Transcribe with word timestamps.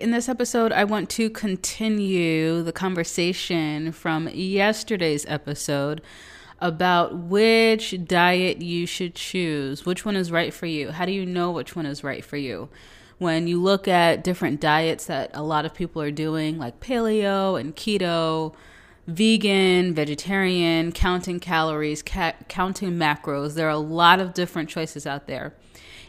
in 0.00 0.10
this 0.10 0.28
episode, 0.28 0.72
I 0.72 0.84
want 0.84 1.10
to 1.10 1.30
continue 1.30 2.62
the 2.62 2.72
conversation 2.72 3.92
from 3.92 4.28
yesterday's 4.28 5.24
episode 5.26 6.02
about 6.60 7.16
which 7.16 7.94
diet 8.04 8.62
you 8.62 8.86
should 8.86 9.14
choose, 9.14 9.84
which 9.84 10.04
one 10.04 10.16
is 10.16 10.32
right 10.32 10.52
for 10.52 10.66
you. 10.66 10.90
How 10.90 11.06
do 11.06 11.12
you 11.12 11.26
know 11.26 11.50
which 11.50 11.76
one 11.76 11.86
is 11.86 12.04
right 12.04 12.24
for 12.24 12.36
you? 12.36 12.68
When 13.18 13.46
you 13.46 13.62
look 13.62 13.86
at 13.86 14.24
different 14.24 14.60
diets 14.60 15.06
that 15.06 15.30
a 15.34 15.42
lot 15.42 15.64
of 15.64 15.74
people 15.74 16.02
are 16.02 16.10
doing, 16.10 16.58
like 16.58 16.80
paleo 16.80 17.58
and 17.58 17.74
keto, 17.76 18.54
vegan, 19.06 19.94
vegetarian, 19.94 20.92
counting 20.92 21.40
calories, 21.40 22.02
ca- 22.02 22.34
counting 22.48 22.92
macros, 22.92 23.54
there 23.54 23.66
are 23.66 23.70
a 23.70 23.78
lot 23.78 24.20
of 24.20 24.34
different 24.34 24.68
choices 24.68 25.06
out 25.06 25.26
there. 25.26 25.54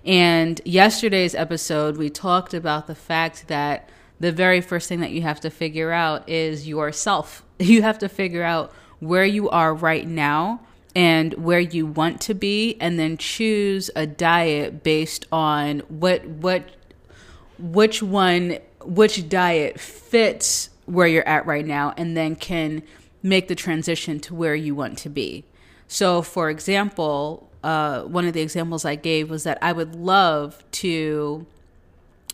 And 0.06 0.62
yesterday's 0.64 1.34
episode, 1.34 1.98
we 1.98 2.10
talked 2.10 2.54
about 2.54 2.88
the 2.88 2.96
fact 2.96 3.48
that 3.48 3.90
the 4.20 4.32
very 4.32 4.62
first 4.62 4.88
thing 4.88 5.00
that 5.00 5.12
you 5.12 5.24
have 5.24 5.42
to 5.42 5.50
figure 5.50 5.92
out 5.92 6.28
is 6.30 6.68
yourself. 6.68 7.42
You 7.58 7.84
have 7.84 8.00
to 8.00 8.10
figure 8.10 8.44
out 8.44 8.74
where 9.00 9.24
you 9.24 9.50
are 9.50 9.74
right 9.74 10.06
now 10.06 10.60
and 10.94 11.34
where 11.36 11.62
you 11.62 11.86
want 11.86 12.20
to 12.22 12.34
be 12.34 12.76
and 12.82 13.00
then 13.00 13.16
choose 13.16 13.90
a 13.96 14.06
diet 14.06 14.84
based 14.84 15.26
on 15.32 15.80
what 15.88 16.26
what 16.26 16.70
which 17.58 18.04
one 18.04 18.58
which 18.84 19.30
diet 19.30 19.80
fits 19.80 20.70
where 20.86 21.08
you're 21.08 21.26
at 21.26 21.46
right 21.46 21.66
now 21.66 21.94
and 21.96 22.18
then 22.18 22.36
can 22.36 22.84
make 23.24 23.48
the 23.48 23.56
transition 23.56 24.20
to 24.20 24.36
where 24.36 24.56
you 24.56 24.76
want 24.76 24.98
to 24.98 25.10
be. 25.10 25.46
So 25.88 26.22
for 26.22 26.50
example, 26.50 27.50
uh, 27.66 28.04
one 28.04 28.28
of 28.28 28.34
the 28.34 28.42
examples 28.42 28.86
I 28.86 28.94
gave 28.94 29.32
was 29.32 29.44
that 29.44 29.58
I 29.60 29.72
would 29.72 29.96
love 29.96 30.64
to, 30.74 31.48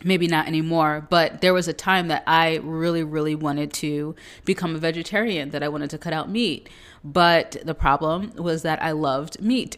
maybe 0.03 0.27
not 0.27 0.45
anymore, 0.45 1.07
but 1.09 1.39
there 1.39 1.53
was 1.53 1.69
a 1.69 1.73
time 1.73 2.09
that 2.09 2.23
I 2.27 2.57
really, 2.57 3.01
really 3.01 3.33
wanted 3.33 3.71
to 3.75 4.13
become 4.43 4.75
a 4.75 4.77
vegetarian, 4.77 5.51
that 5.51 5.63
I 5.63 5.69
wanted 5.69 5.89
to 5.91 5.97
cut 5.97 6.11
out 6.11 6.29
meat. 6.29 6.67
But 7.01 7.55
the 7.63 7.73
problem 7.73 8.33
was 8.35 8.63
that 8.63 8.83
I 8.83 8.91
loved 8.91 9.39
meat. 9.41 9.77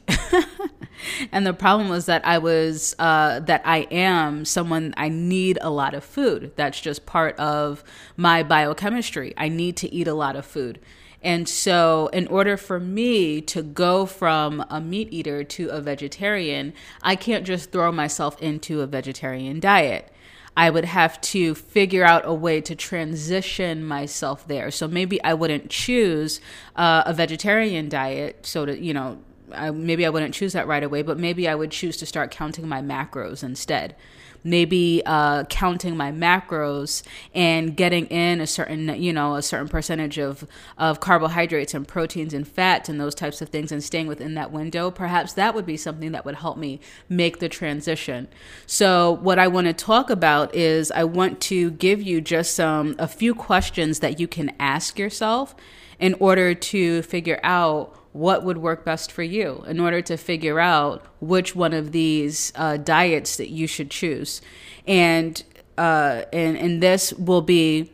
and 1.32 1.46
the 1.46 1.54
problem 1.54 1.88
was 1.88 2.08
that 2.08 2.26
I 2.26 2.40
was, 2.40 2.96
uh, 2.98 3.40
that 3.42 3.62
I 3.64 3.82
am 3.92 4.46
someone, 4.46 4.96
I 4.98 5.08
need 5.08 5.60
a 5.62 5.70
lot 5.70 5.94
of 5.94 6.04
food. 6.04 6.54
That's 6.56 6.82
just 6.82 7.06
part 7.06 7.38
of 7.38 7.84
my 8.18 8.42
biochemistry. 8.42 9.36
I 9.38 9.50
need 9.50 9.78
to 9.78 9.94
eat 9.94 10.08
a 10.08 10.16
lot 10.16 10.36
of 10.36 10.48
food. 10.48 10.80
And 11.24 11.48
so, 11.48 12.08
in 12.12 12.28
order 12.28 12.58
for 12.58 12.80
me 12.80 13.40
to 13.42 13.64
go 13.64 14.06
from 14.06 14.66
a 14.70 14.82
meat 14.82 15.08
eater 15.12 15.44
to 15.46 15.70
a 15.70 15.80
vegetarian, 15.80 16.74
I 17.02 17.16
can't 17.16 17.46
just 17.46 17.72
throw 17.72 17.92
myself 17.92 18.42
into 18.42 18.82
a 18.82 18.88
vegetarian 18.88 19.62
diet. 19.62 20.12
I 20.56 20.70
would 20.70 20.86
have 20.86 21.20
to 21.22 21.56
figure 21.56 22.04
out 22.04 22.24
a 22.26 22.34
way 22.34 22.62
to 22.62 22.76
transition 22.76 23.84
myself 23.86 24.48
there. 24.48 24.70
So 24.70 24.88
maybe 24.88 25.24
I 25.24 25.34
wouldn't 25.34 25.70
choose 25.70 26.42
uh, 26.76 27.04
a 27.06 27.14
vegetarian 27.14 27.90
diet. 27.90 28.46
So 28.46 28.66
to, 28.66 28.78
you 28.78 28.94
know, 28.94 29.18
I, 29.52 29.72
maybe 29.72 30.06
I 30.06 30.10
wouldn't 30.10 30.34
choose 30.34 30.54
that 30.54 30.68
right 30.68 30.84
away, 30.84 31.02
but 31.02 31.18
maybe 31.18 31.48
I 31.48 31.56
would 31.56 31.72
choose 31.72 31.98
to 31.98 32.06
start 32.06 32.32
counting 32.32 32.68
my 32.68 32.82
macros 32.82 33.44
instead 33.44 33.96
maybe 34.44 35.02
uh, 35.06 35.44
counting 35.46 35.96
my 35.96 36.12
macros 36.12 37.04
and 37.34 37.76
getting 37.76 38.06
in 38.08 38.42
a 38.42 38.48
certain 38.48 39.02
you 39.02 39.14
know 39.14 39.36
a 39.36 39.42
certain 39.42 39.68
percentage 39.68 40.18
of 40.18 40.46
of 40.78 41.00
carbohydrates 41.00 41.74
and 41.74 41.88
proteins 41.88 42.34
and 42.34 42.48
fats 42.48 42.90
and 42.90 43.00
those 43.00 43.16
types 43.16 43.42
of 43.42 43.50
things 43.50 43.72
and 43.72 43.84
staying 43.84 44.08
within 44.08 44.34
that 44.36 44.52
window 44.52 44.92
perhaps 44.92 45.34
that 45.34 45.54
would 45.56 45.66
be 45.66 45.78
something 45.78 46.12
that 46.12 46.26
would 46.26 46.36
help 46.36 46.58
me 46.58 46.80
make 47.10 47.40
the 47.40 47.50
transition. 47.50 48.28
So 48.66 49.12
what 49.12 49.40
i 49.40 49.48
want 49.48 49.68
to 49.68 49.74
talk 49.74 50.10
about 50.10 50.54
is 50.54 50.92
i 50.92 51.04
want 51.04 51.40
to 51.42 51.72
give 51.72 52.02
you 52.02 52.22
just 52.22 52.56
some 52.56 52.96
a 53.00 53.08
few 53.08 53.34
questions 53.34 54.00
that 54.00 54.20
you 54.20 54.28
can 54.28 54.54
ask 54.60 55.00
yourself 55.00 55.56
in 56.00 56.16
order 56.16 56.54
to 56.54 57.02
figure 57.04 57.40
out 57.44 57.96
what 58.14 58.44
would 58.44 58.60
work 58.60 58.86
best 58.86 59.12
for 59.12 59.24
you 59.24 59.64
in 59.68 59.80
order 59.80 60.02
to 60.02 60.16
figure 60.16 60.60
out 60.60 61.04
which 61.20 61.56
one 61.56 61.74
of 61.74 61.92
these 61.92 62.54
uh, 62.56 62.78
diets 62.78 63.36
that 63.38 63.50
you 63.50 63.68
should 63.68 63.90
choose. 63.90 64.42
And 64.88 65.44
uh, 65.78 66.24
and 66.32 66.56
and 66.56 66.82
this 66.82 67.12
will 67.14 67.42
be 67.42 67.92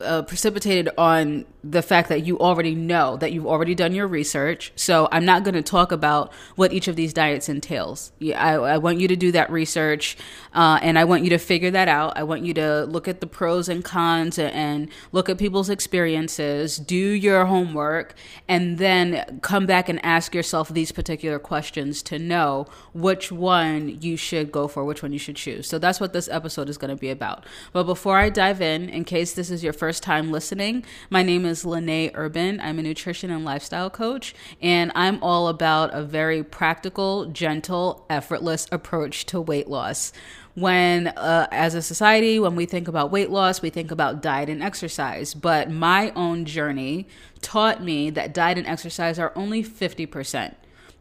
uh, 0.00 0.22
precipitated 0.22 0.88
on 0.98 1.44
the 1.64 1.82
fact 1.82 2.08
that 2.08 2.26
you 2.26 2.38
already 2.40 2.74
know 2.74 3.16
that 3.18 3.32
you've 3.32 3.46
already 3.46 3.74
done 3.74 3.94
your 3.94 4.08
research. 4.08 4.72
So 4.74 5.08
I'm 5.12 5.24
not 5.24 5.44
going 5.44 5.54
to 5.54 5.62
talk 5.62 5.92
about 5.92 6.32
what 6.56 6.72
each 6.72 6.88
of 6.88 6.96
these 6.96 7.12
diets 7.12 7.48
entails. 7.48 8.10
I, 8.20 8.54
I 8.54 8.78
want 8.78 8.98
you 8.98 9.06
to 9.08 9.16
do 9.16 9.30
that 9.32 9.50
research, 9.50 10.16
uh, 10.54 10.80
and 10.82 10.98
I 10.98 11.04
want 11.04 11.22
you 11.22 11.30
to 11.30 11.38
figure 11.38 11.70
that 11.70 11.86
out. 11.86 12.16
I 12.16 12.24
want 12.24 12.44
you 12.44 12.52
to 12.54 12.84
look 12.86 13.06
at 13.06 13.20
the 13.20 13.28
pros 13.28 13.68
and 13.68 13.84
cons 13.84 14.38
and 14.38 14.88
look 15.12 15.28
at 15.28 15.38
people's 15.38 15.70
experiences, 15.70 16.78
do 16.78 16.96
your 16.96 17.46
homework, 17.46 18.14
and 18.48 18.78
then 18.78 19.40
come 19.40 19.64
back 19.66 19.88
and 19.88 20.04
ask 20.04 20.34
yourself 20.34 20.68
these 20.68 20.90
particular 20.90 21.38
questions 21.38 22.02
to 22.04 22.18
know 22.18 22.66
which 22.92 23.30
one 23.30 24.00
you 24.00 24.16
should 24.16 24.50
go 24.50 24.66
for, 24.66 24.84
which 24.84 25.02
one 25.02 25.12
you 25.12 25.18
should 25.18 25.36
choose. 25.36 25.68
So 25.68 25.78
that's 25.78 26.00
what 26.00 26.12
this 26.12 26.28
episode 26.28 26.68
is 26.68 26.76
going 26.76 26.94
to 26.94 27.00
be 27.00 27.10
about. 27.10 27.44
But 27.72 27.84
before 27.84 28.18
I 28.18 28.30
dive 28.30 28.60
in, 28.60 28.88
in 28.88 29.04
case 29.04 29.32
this 29.34 29.50
is 29.50 29.62
your 29.62 29.72
first 29.72 30.02
time 30.02 30.32
listening, 30.32 30.84
my 31.08 31.22
name 31.22 31.46
is 31.46 31.51
Lene 31.64 32.10
Urban. 32.14 32.60
I'm 32.60 32.78
a 32.78 32.82
nutrition 32.82 33.30
and 33.30 33.44
lifestyle 33.44 33.90
coach, 33.90 34.34
and 34.60 34.90
I'm 34.94 35.22
all 35.22 35.48
about 35.48 35.92
a 35.94 36.02
very 36.02 36.42
practical, 36.42 37.26
gentle, 37.26 38.06
effortless 38.08 38.66
approach 38.72 39.26
to 39.26 39.40
weight 39.40 39.68
loss 39.68 40.12
when 40.54 41.08
uh, 41.08 41.46
as 41.50 41.74
a 41.74 41.82
society 41.82 42.38
when 42.38 42.54
we 42.54 42.66
think 42.66 42.88
about 42.88 43.10
weight 43.10 43.30
loss 43.30 43.62
we 43.62 43.70
think 43.70 43.90
about 43.90 44.20
diet 44.20 44.50
and 44.50 44.62
exercise 44.62 45.32
but 45.32 45.70
my 45.70 46.10
own 46.10 46.44
journey 46.44 47.06
taught 47.40 47.82
me 47.82 48.10
that 48.10 48.34
diet 48.34 48.58
and 48.58 48.66
exercise 48.66 49.18
are 49.18 49.32
only 49.34 49.64
50% 49.64 50.54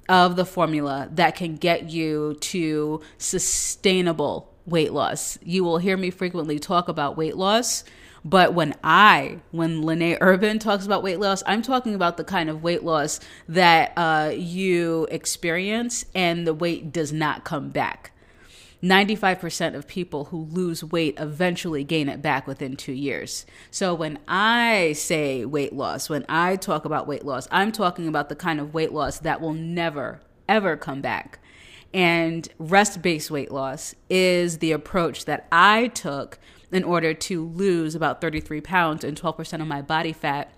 of 0.08 0.36
the 0.36 0.46
formula 0.46 1.10
that 1.12 1.36
can 1.36 1.58
get 1.58 1.90
you 1.90 2.38
to 2.40 3.02
sustainable 3.18 4.54
weight 4.66 4.94
loss 4.94 5.38
you 5.44 5.64
will 5.64 5.80
hear 5.80 5.98
me 5.98 6.10
frequently 6.10 6.58
talk 6.58 6.88
about 6.88 7.18
weight 7.18 7.36
loss 7.36 7.84
but 8.24 8.54
when 8.54 8.76
I, 8.84 9.40
when 9.52 9.82
Lene 9.82 10.18
Urban 10.22 10.60
talks 10.60 10.86
about 10.86 11.04
weight 11.04 11.20
loss, 11.20 11.42
I'm 11.46 11.62
talking 11.62 11.96
about 11.96 12.18
the 12.18 12.24
kind 12.24 12.50
of 12.50 12.64
weight 12.64 12.84
loss 12.84 13.20
that 13.50 13.94
uh, 13.98 14.32
you 14.36 15.08
experience 15.10 16.06
and 16.14 16.46
the 16.46 16.54
weight 16.54 16.92
does 16.92 17.12
not 17.12 17.44
come 17.44 17.70
back. 17.70 18.12
95% 18.84 19.76
of 19.76 19.88
people 19.88 20.26
who 20.26 20.46
lose 20.46 20.84
weight 20.84 21.16
eventually 21.20 21.84
gain 21.84 22.10
it 22.10 22.22
back 22.22 22.48
within 22.48 22.76
two 22.76 22.94
years. 22.94 23.46
So 23.70 23.94
when 23.94 24.18
I 24.28 24.94
say 24.94 25.46
weight 25.46 25.74
loss, 25.74 26.10
when 26.10 26.26
I 26.28 26.56
talk 26.56 26.86
about 26.86 27.08
weight 27.08 27.24
loss, 27.24 27.48
I'm 27.52 27.72
talking 27.72 28.08
about 28.08 28.30
the 28.30 28.36
kind 28.36 28.60
of 28.60 28.74
weight 28.74 28.92
loss 28.92 29.20
that 29.20 29.40
will 29.40 29.54
never, 29.54 30.22
ever 30.50 30.78
come 30.78 31.02
back. 31.02 31.40
And 31.94 32.48
rest 32.58 33.02
based 33.02 33.30
weight 33.30 33.52
loss 33.52 33.94
is 34.10 34.60
the 34.60 34.72
approach 34.72 35.26
that 35.26 35.48
I 35.52 35.88
took 35.90 36.40
in 36.72 36.84
order 36.84 37.14
to 37.14 37.46
lose 37.46 37.96
about 37.96 38.22
33 38.22 38.62
pounds 38.62 39.04
and 39.04 39.20
12% 39.20 39.62
of 39.62 39.68
my 39.68 39.82
body 39.82 40.14
fat 40.14 40.54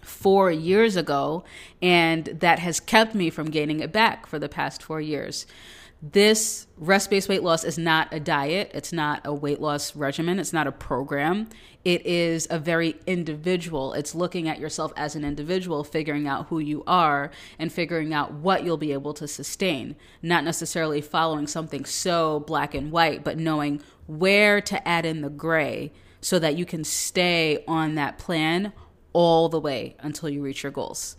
four 0.00 0.50
years 0.50 0.96
ago. 0.96 1.44
And 1.80 2.24
that 2.26 2.58
has 2.58 2.80
kept 2.80 3.14
me 3.14 3.30
from 3.30 3.50
gaining 3.50 3.80
it 3.80 3.92
back 3.92 4.26
for 4.26 4.38
the 4.38 4.48
past 4.48 4.82
four 4.82 5.00
years. 5.00 5.46
This 6.04 6.66
rest 6.76 7.10
based 7.10 7.28
weight 7.28 7.44
loss 7.44 7.62
is 7.62 7.78
not 7.78 8.08
a 8.12 8.18
diet, 8.18 8.72
it's 8.74 8.92
not 8.92 9.20
a 9.24 9.32
weight 9.32 9.60
loss 9.60 9.94
regimen, 9.94 10.40
it's 10.40 10.52
not 10.52 10.66
a 10.66 10.72
program. 10.72 11.48
It 11.84 12.04
is 12.04 12.48
a 12.50 12.58
very 12.58 12.96
individual. 13.06 13.92
It's 13.92 14.12
looking 14.12 14.48
at 14.48 14.58
yourself 14.58 14.92
as 14.96 15.14
an 15.14 15.24
individual, 15.24 15.84
figuring 15.84 16.26
out 16.26 16.48
who 16.48 16.58
you 16.58 16.82
are, 16.88 17.30
and 17.56 17.72
figuring 17.72 18.12
out 18.12 18.32
what 18.32 18.64
you'll 18.64 18.76
be 18.76 18.92
able 18.92 19.14
to 19.14 19.28
sustain. 19.28 19.94
Not 20.22 20.42
necessarily 20.42 21.00
following 21.00 21.46
something 21.46 21.84
so 21.84 22.40
black 22.40 22.74
and 22.74 22.90
white, 22.90 23.22
but 23.22 23.38
knowing 23.38 23.80
where 24.08 24.60
to 24.60 24.88
add 24.88 25.06
in 25.06 25.20
the 25.20 25.30
gray 25.30 25.92
so 26.20 26.40
that 26.40 26.56
you 26.56 26.66
can 26.66 26.82
stay 26.82 27.62
on 27.68 27.94
that 27.94 28.18
plan 28.18 28.72
all 29.12 29.48
the 29.48 29.60
way 29.60 29.94
until 30.00 30.28
you 30.28 30.42
reach 30.42 30.64
your 30.64 30.72
goals. 30.72 31.16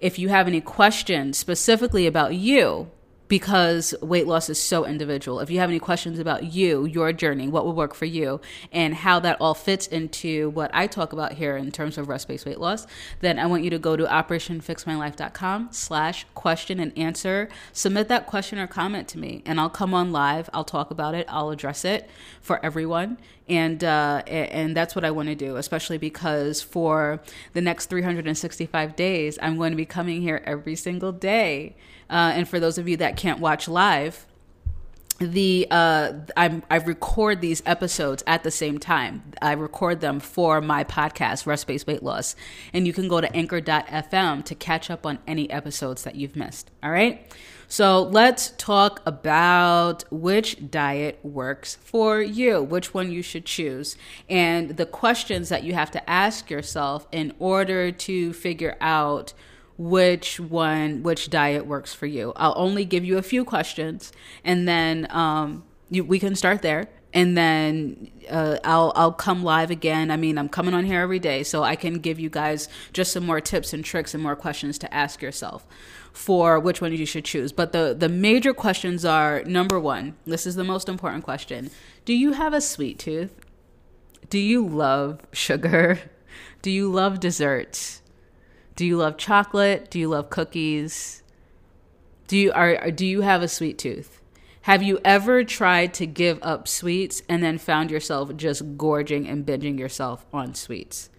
If 0.00 0.18
you 0.18 0.30
have 0.30 0.46
any 0.46 0.62
questions 0.62 1.36
specifically 1.36 2.06
about 2.06 2.34
you, 2.34 2.90
because 3.28 3.94
weight 4.00 4.26
loss 4.26 4.48
is 4.48 4.60
so 4.60 4.84
individual. 4.84 5.40
If 5.40 5.50
you 5.50 5.60
have 5.60 5.70
any 5.70 5.78
questions 5.78 6.18
about 6.18 6.44
you, 6.44 6.84
your 6.86 7.12
journey, 7.12 7.48
what 7.48 7.64
will 7.64 7.74
work 7.74 7.94
for 7.94 8.06
you, 8.06 8.40
and 8.72 8.94
how 8.94 9.20
that 9.20 9.36
all 9.40 9.54
fits 9.54 9.86
into 9.86 10.50
what 10.50 10.70
I 10.74 10.86
talk 10.86 11.12
about 11.12 11.34
here 11.34 11.56
in 11.56 11.70
terms 11.70 11.98
of 11.98 12.08
rest-based 12.08 12.46
weight 12.46 12.58
loss, 12.58 12.86
then 13.20 13.38
I 13.38 13.46
want 13.46 13.64
you 13.64 13.70
to 13.70 13.78
go 13.78 13.96
to 13.96 14.04
operationfixmylife.com 14.04 15.68
slash 15.70 16.26
question 16.34 16.80
and 16.80 16.96
answer. 16.98 17.48
Submit 17.72 18.08
that 18.08 18.26
question 18.26 18.58
or 18.58 18.66
comment 18.66 19.08
to 19.08 19.18
me, 19.18 19.42
and 19.44 19.60
I'll 19.60 19.70
come 19.70 19.94
on 19.94 20.10
live. 20.10 20.48
I'll 20.52 20.64
talk 20.64 20.90
about 20.90 21.14
it. 21.14 21.26
I'll 21.28 21.50
address 21.50 21.84
it 21.84 22.08
for 22.40 22.64
everyone. 22.64 23.18
And, 23.48 23.82
uh, 23.82 24.22
and 24.26 24.76
that's 24.76 24.94
what 24.94 25.04
I 25.04 25.10
want 25.10 25.28
to 25.28 25.34
do, 25.34 25.56
especially 25.56 25.98
because 25.98 26.60
for 26.60 27.20
the 27.54 27.60
next 27.60 27.86
365 27.86 28.94
days, 28.94 29.38
I'm 29.40 29.56
going 29.56 29.70
to 29.72 29.76
be 29.76 29.86
coming 29.86 30.20
here 30.20 30.42
every 30.44 30.76
single 30.76 31.12
day. 31.12 31.74
Uh, 32.10 32.32
and 32.34 32.48
for 32.48 32.60
those 32.60 32.78
of 32.78 32.88
you 32.88 32.96
that 32.98 33.16
can't 33.16 33.40
watch 33.40 33.68
live, 33.68 34.26
the 35.18 35.66
uh 35.70 36.12
I'm 36.36 36.62
I 36.70 36.76
record 36.76 37.40
these 37.40 37.62
episodes 37.66 38.22
at 38.26 38.44
the 38.44 38.50
same 38.50 38.78
time. 38.78 39.22
I 39.42 39.52
record 39.52 40.00
them 40.00 40.20
for 40.20 40.60
my 40.60 40.84
podcast, 40.84 41.46
Rest 41.46 41.66
Based 41.66 41.86
Weight 41.86 42.02
Loss. 42.02 42.36
And 42.72 42.86
you 42.86 42.92
can 42.92 43.08
go 43.08 43.20
to 43.20 43.34
anchor.fm 43.34 44.44
to 44.44 44.54
catch 44.54 44.90
up 44.90 45.04
on 45.04 45.18
any 45.26 45.50
episodes 45.50 46.04
that 46.04 46.14
you've 46.14 46.36
missed. 46.36 46.70
All 46.82 46.90
right. 46.90 47.30
So 47.70 48.02
let's 48.02 48.54
talk 48.56 49.02
about 49.04 50.10
which 50.10 50.70
diet 50.70 51.18
works 51.22 51.76
for 51.76 52.22
you, 52.22 52.62
which 52.62 52.94
one 52.94 53.12
you 53.12 53.20
should 53.20 53.44
choose, 53.44 53.94
and 54.30 54.78
the 54.78 54.86
questions 54.86 55.50
that 55.50 55.64
you 55.64 55.74
have 55.74 55.90
to 55.90 56.10
ask 56.10 56.48
yourself 56.48 57.06
in 57.12 57.34
order 57.38 57.92
to 57.92 58.32
figure 58.32 58.78
out 58.80 59.34
which 59.78 60.40
one, 60.40 61.04
which 61.04 61.30
diet 61.30 61.64
works 61.64 61.94
for 61.94 62.06
you. 62.06 62.32
I'll 62.36 62.54
only 62.56 62.84
give 62.84 63.04
you 63.04 63.16
a 63.16 63.22
few 63.22 63.44
questions, 63.44 64.12
and 64.44 64.68
then 64.68 65.06
um, 65.10 65.64
you, 65.88 66.04
we 66.04 66.18
can 66.18 66.34
start 66.34 66.62
there. 66.62 66.88
And 67.14 67.38
then 67.38 68.10
uh, 68.28 68.58
I'll 68.64 68.92
I'll 68.94 69.12
come 69.12 69.42
live 69.42 69.70
again. 69.70 70.10
I 70.10 70.18
mean, 70.18 70.36
I'm 70.36 70.48
coming 70.50 70.74
on 70.74 70.84
here 70.84 71.00
every 71.00 71.18
day, 71.18 71.42
so 71.42 71.62
I 71.62 71.74
can 71.74 72.00
give 72.00 72.20
you 72.20 72.28
guys 72.28 72.68
just 72.92 73.12
some 73.12 73.24
more 73.24 73.40
tips 73.40 73.72
and 73.72 73.82
tricks 73.82 74.12
and 74.12 74.22
more 74.22 74.36
questions 74.36 74.76
to 74.80 74.94
ask 74.94 75.22
yourself 75.22 75.66
for 76.12 76.60
which 76.60 76.82
one 76.82 76.92
you 76.92 77.06
should 77.06 77.24
choose. 77.24 77.50
But 77.50 77.72
the 77.72 77.96
the 77.98 78.10
major 78.10 78.52
questions 78.52 79.06
are 79.06 79.42
number 79.44 79.80
one. 79.80 80.16
This 80.26 80.46
is 80.46 80.56
the 80.56 80.64
most 80.64 80.86
important 80.86 81.24
question. 81.24 81.70
Do 82.04 82.12
you 82.12 82.32
have 82.32 82.52
a 82.52 82.60
sweet 82.60 82.98
tooth? 82.98 83.32
Do 84.28 84.38
you 84.38 84.66
love 84.66 85.20
sugar? 85.32 85.98
Do 86.62 86.70
you 86.70 86.90
love 86.90 87.20
desserts? 87.20 88.02
Do 88.78 88.86
you 88.86 88.98
love 88.98 89.16
chocolate? 89.16 89.90
Do 89.90 89.98
you 89.98 90.06
love 90.06 90.30
cookies? 90.30 91.24
Do 92.28 92.38
you 92.38 92.52
are 92.52 92.92
do 92.92 93.04
you 93.04 93.22
have 93.22 93.42
a 93.42 93.48
sweet 93.48 93.76
tooth? 93.76 94.22
Have 94.62 94.84
you 94.84 95.00
ever 95.04 95.42
tried 95.42 95.92
to 95.94 96.06
give 96.06 96.38
up 96.42 96.68
sweets 96.68 97.20
and 97.28 97.42
then 97.42 97.58
found 97.58 97.90
yourself 97.90 98.36
just 98.36 98.76
gorging 98.76 99.26
and 99.26 99.44
binging 99.44 99.80
yourself 99.80 100.26
on 100.32 100.54
sweets? 100.54 101.10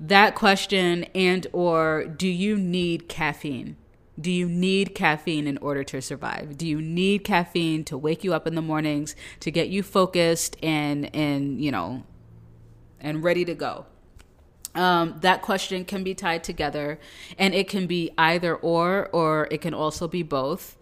That 0.00 0.34
question 0.34 1.04
and 1.14 1.46
or 1.52 2.06
do 2.06 2.26
you 2.26 2.56
need 2.58 3.08
caffeine? 3.08 3.76
Do 4.20 4.32
you 4.32 4.48
need 4.48 4.96
caffeine 4.96 5.46
in 5.46 5.58
order 5.58 5.84
to 5.84 6.02
survive? 6.02 6.58
Do 6.58 6.66
you 6.66 6.82
need 6.82 7.22
caffeine 7.22 7.84
to 7.84 7.96
wake 7.96 8.24
you 8.24 8.34
up 8.34 8.48
in 8.48 8.56
the 8.56 8.62
mornings 8.62 9.14
to 9.38 9.52
get 9.52 9.68
you 9.68 9.84
focused 9.84 10.56
and 10.60 11.14
and 11.14 11.60
you 11.60 11.70
know 11.70 12.02
and 13.00 13.22
ready 13.22 13.44
to 13.44 13.54
go? 13.54 13.86
Um, 14.74 15.16
that 15.20 15.42
question 15.42 15.84
can 15.84 16.02
be 16.02 16.14
tied 16.14 16.44
together 16.44 16.98
and 17.38 17.54
it 17.54 17.68
can 17.68 17.86
be 17.86 18.10
either 18.16 18.54
or 18.56 19.08
or 19.12 19.48
it 19.50 19.60
can 19.60 19.74
also 19.74 20.08
be 20.08 20.22
both. 20.22 20.76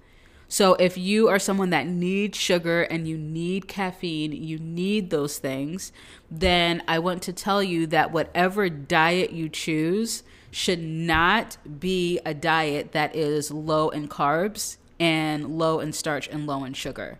So 0.48 0.74
if 0.74 0.98
you 0.98 1.28
are 1.28 1.38
someone 1.38 1.70
that 1.70 1.86
needs 1.86 2.36
sugar 2.36 2.82
and 2.82 3.06
you 3.06 3.16
need 3.16 3.68
caffeine 3.68 4.32
you 4.32 4.58
need 4.58 5.10
those 5.10 5.38
things 5.38 5.92
then 6.28 6.82
i 6.88 6.98
want 6.98 7.22
to 7.22 7.32
tell 7.32 7.62
you 7.62 7.86
that 7.86 8.10
whatever 8.10 8.68
diet 8.68 9.30
you 9.30 9.48
choose 9.48 10.24
should 10.50 10.82
not 10.82 11.56
be 11.78 12.18
a 12.24 12.34
diet 12.34 12.92
that 12.92 13.14
is 13.14 13.50
low 13.50 13.88
in 13.90 14.08
carbs 14.08 14.76
and 14.98 15.58
low 15.58 15.80
in 15.80 15.92
starch 15.92 16.28
and 16.28 16.46
low 16.46 16.64
in 16.64 16.72
sugar. 16.74 17.18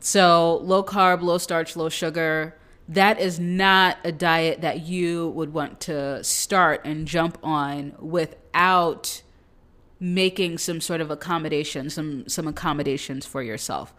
So 0.00 0.58
low 0.58 0.82
carb 0.84 1.20
low 1.20 1.38
starch 1.38 1.76
low 1.76 1.88
sugar 1.88 2.56
that 2.88 3.20
is 3.20 3.40
not 3.40 3.98
a 4.04 4.12
diet 4.12 4.60
that 4.60 4.80
you 4.82 5.28
would 5.30 5.52
want 5.52 5.80
to 5.80 6.22
start 6.22 6.82
and 6.84 7.06
jump 7.06 7.38
on 7.42 7.94
without 7.98 9.22
making 9.98 10.58
some 10.58 10.80
sort 10.80 11.00
of 11.00 11.10
accommodation 11.10 11.88
some 11.88 12.28
some 12.28 12.46
accommodations 12.46 13.26
for 13.26 13.42
yourself. 13.42 13.94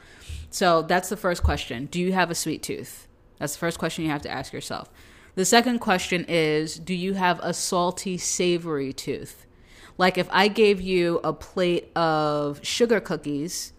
So 0.49 0.83
that's 0.83 1.09
the 1.09 1.17
first 1.17 1.43
question. 1.43 1.87
Do 1.87 1.99
you 1.99 2.13
have 2.13 2.31
a 2.31 2.35
sweet 2.35 2.63
tooth? 2.63 3.07
That's 3.39 3.53
the 3.53 3.59
first 3.59 3.79
question 3.79 4.05
you 4.05 4.11
have 4.11 4.21
to 4.23 4.31
ask 4.31 4.53
yourself. 4.53 4.89
The 5.35 5.45
second 5.45 5.79
question 5.79 6.25
is 6.27 6.79
do 6.79 6.93
you 6.93 7.13
have 7.13 7.39
a 7.43 7.53
salty 7.53 8.17
savory 8.17 8.93
tooth? 8.93 9.45
Like 9.97 10.17
if 10.17 10.27
i 10.31 10.47
gave 10.47 10.79
you 10.79 11.19
a 11.23 11.33
plate 11.33 11.91
of 11.95 12.65
sugar 12.65 12.99
cookies 12.99 13.73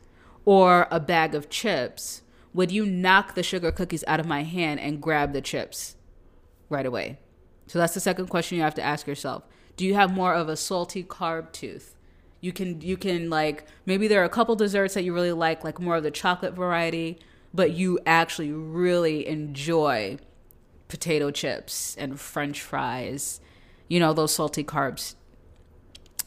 or 0.44 0.88
a 0.90 1.00
bag 1.00 1.34
of 1.34 1.48
chips 1.48 2.22
would 2.54 2.72
you 2.72 2.86
knock 2.86 3.34
the 3.34 3.42
sugar 3.42 3.70
cookies 3.70 4.04
out 4.06 4.20
of 4.20 4.26
my 4.26 4.42
hand 4.42 4.80
and 4.80 5.02
grab 5.02 5.32
the 5.32 5.40
chips 5.40 5.96
right 6.68 6.86
away? 6.86 7.18
So 7.66 7.78
that's 7.78 7.94
the 7.94 8.00
second 8.00 8.28
question 8.28 8.56
you 8.56 8.64
have 8.64 8.74
to 8.76 8.82
ask 8.82 9.06
yourself. 9.06 9.44
Do 9.76 9.84
you 9.84 9.94
have 9.94 10.12
more 10.12 10.34
of 10.34 10.48
a 10.48 10.56
salty 10.56 11.04
carb 11.04 11.52
tooth? 11.52 11.94
You 12.40 12.52
can 12.52 12.80
you 12.80 12.96
can 12.96 13.30
like 13.30 13.66
maybe 13.84 14.08
there 14.08 14.22
are 14.22 14.24
a 14.24 14.30
couple 14.30 14.56
desserts 14.56 14.94
that 14.94 15.04
you 15.04 15.12
really 15.12 15.32
like, 15.32 15.64
like 15.64 15.80
more 15.80 15.96
of 15.96 16.02
the 16.02 16.10
chocolate 16.10 16.54
variety, 16.54 17.18
but 17.52 17.72
you 17.72 17.98
actually 18.06 18.52
really 18.52 19.26
enjoy 19.26 20.18
potato 20.88 21.30
chips 21.30 21.96
and 21.96 22.18
french 22.18 22.62
fries, 22.62 23.40
you 23.88 24.00
know, 24.00 24.12
those 24.12 24.34
salty 24.34 24.64
carbs. 24.64 25.14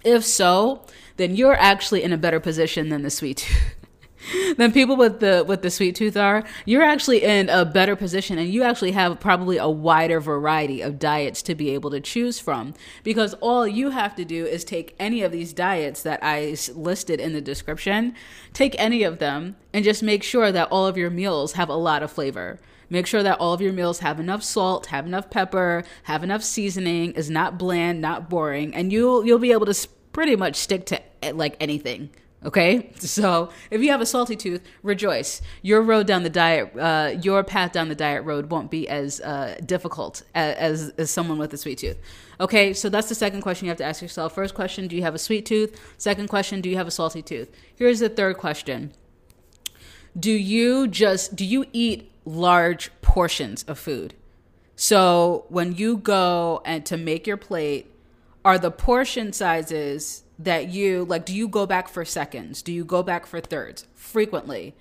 If 0.04 0.24
so, 0.24 0.86
then 1.18 1.36
you're 1.36 1.56
actually 1.56 2.04
in 2.04 2.14
a 2.14 2.18
better 2.18 2.40
position 2.40 2.90
than 2.90 3.02
the 3.02 3.10
sweet 3.10 3.38
tooth. 3.38 3.81
than 4.58 4.72
people 4.72 4.96
with 4.96 5.20
the 5.20 5.44
with 5.48 5.62
the 5.62 5.72
sweet 5.72 5.96
tooth 5.96 6.18
are, 6.18 6.44
you're 6.66 6.84
actually 6.84 7.24
in 7.24 7.50
a 7.50 7.66
better 7.66 7.96
position 7.96 8.38
and 8.38 8.50
you 8.50 8.64
actually 8.64 8.92
have 8.92 9.20
probably 9.20 9.58
a 9.58 9.70
wider 9.70 10.20
variety 10.20 10.82
of 10.82 11.00
diets 11.00 11.42
to 11.44 11.56
be 11.56 11.72
able 11.72 11.90
to 11.92 12.00
choose 12.00 12.40
from 12.40 12.74
because 13.04 13.34
all 13.36 13.68
you 13.68 13.90
have 13.90 14.16
to 14.16 14.26
do 14.26 14.46
is 14.46 14.64
take 14.64 14.96
any 15.00 15.22
of 15.22 15.32
these 15.32 15.54
diets 15.54 16.04
that 16.04 16.20
I 16.22 16.56
listed 16.74 17.20
in 17.20 17.34
the 17.34 17.42
description, 17.42 18.16
take 18.54 18.76
any 18.78 19.04
of 19.04 19.20
them 19.20 19.56
and 19.74 19.84
just 19.84 20.04
make 20.04 20.24
sure 20.24 20.52
that 20.52 20.68
all 20.72 20.86
of 20.86 20.98
your 20.98 21.10
meals 21.10 21.54
have 21.54 21.70
a 21.70 21.76
lot 21.76 22.04
of 22.04 22.12
flavor. 22.12 22.60
Make 22.90 23.08
sure 23.08 23.24
that 23.24 23.40
all 23.40 23.54
of 23.54 23.62
your 23.62 23.72
meals 23.72 24.00
have 24.00 24.20
enough 24.20 24.44
salt, 24.44 24.88
have 24.88 25.06
enough 25.06 25.30
pepper, 25.30 25.86
have 26.04 26.26
enough 26.26 26.44
seasoning, 26.44 27.14
is 27.14 27.30
not 27.30 27.58
bland, 27.58 28.02
not 28.02 28.30
boring, 28.30 28.76
and 28.76 28.92
you'll 28.92 29.26
you'll 29.26 29.40
be 29.40 29.54
able 29.54 29.66
to 29.66 29.88
pretty 30.12 30.36
much 30.36 30.58
stick 30.58 30.86
to 30.88 31.02
eh, 31.24 31.32
like 31.34 31.56
anything 31.62 32.10
Okay, 32.44 32.92
so 32.98 33.52
if 33.70 33.82
you 33.82 33.92
have 33.92 34.02
a 34.02 34.06
salty 34.06 34.36
tooth, 34.36 34.62
rejoice. 34.82 35.44
Your 35.62 35.84
road 35.84 36.08
down 36.08 36.24
the 36.24 36.30
diet, 36.30 36.76
uh, 36.76 37.14
your 37.22 37.44
path 37.44 37.72
down 37.72 37.88
the 37.88 37.96
diet 37.96 38.26
road 38.26 38.50
won't 38.50 38.72
be 38.72 38.90
as 38.90 39.22
uh, 39.22 39.58
difficult 39.64 40.24
as, 40.34 40.56
as, 40.56 40.90
as 40.98 41.12
someone 41.12 41.38
with 41.38 41.54
a 41.54 41.58
sweet 41.58 41.78
tooth. 41.78 41.98
Okay, 42.40 42.74
so 42.74 42.90
that's 42.90 43.10
the 43.10 43.16
second 43.16 43.42
question 43.42 43.65
you 43.65 43.70
have 43.70 43.77
to 43.77 43.84
ask 43.84 44.01
yourself. 44.01 44.34
First 44.34 44.56
question: 44.56 44.88
Do 44.88 44.96
you 44.96 45.04
have 45.04 45.13
a 45.13 45.20
sweet 45.20 45.46
tooth? 45.46 45.80
Second 46.00 46.30
question: 46.30 46.62
Do 46.62 46.70
you 46.70 46.77
have 46.77 46.88
a 46.88 46.92
salty 46.92 47.22
tooth? 47.22 47.51
Here's 47.75 48.00
the 48.00 48.10
third 48.10 48.38
question: 48.38 48.92
Do 50.20 50.32
you 50.32 50.88
just 50.88 51.36
do 51.36 51.46
you 51.46 51.65
eat 51.74 52.12
large 52.25 52.89
portions 53.04 53.62
of 53.63 53.77
food? 53.77 54.15
So 54.75 55.46
when 55.50 55.75
you 55.75 55.98
go 55.98 56.63
and 56.65 56.84
to 56.88 56.98
make 56.98 57.27
your 57.27 57.38
plate, 57.38 57.94
are 58.44 58.58
the 58.58 58.72
portion 58.72 59.32
sizes 59.32 60.24
that 60.43 60.69
you 60.69 61.05
like 61.05 61.25
do 61.25 61.33
you 61.33 61.48
go 61.48 61.65
back 61.65 61.88
for 61.88 62.05
seconds? 62.05 62.62
Do 62.62 62.71
you 62.71 62.86
go 62.86 63.03
back 63.03 63.25
for 63.25 63.39
thirds? 63.39 63.88
Frequently. 63.95 64.75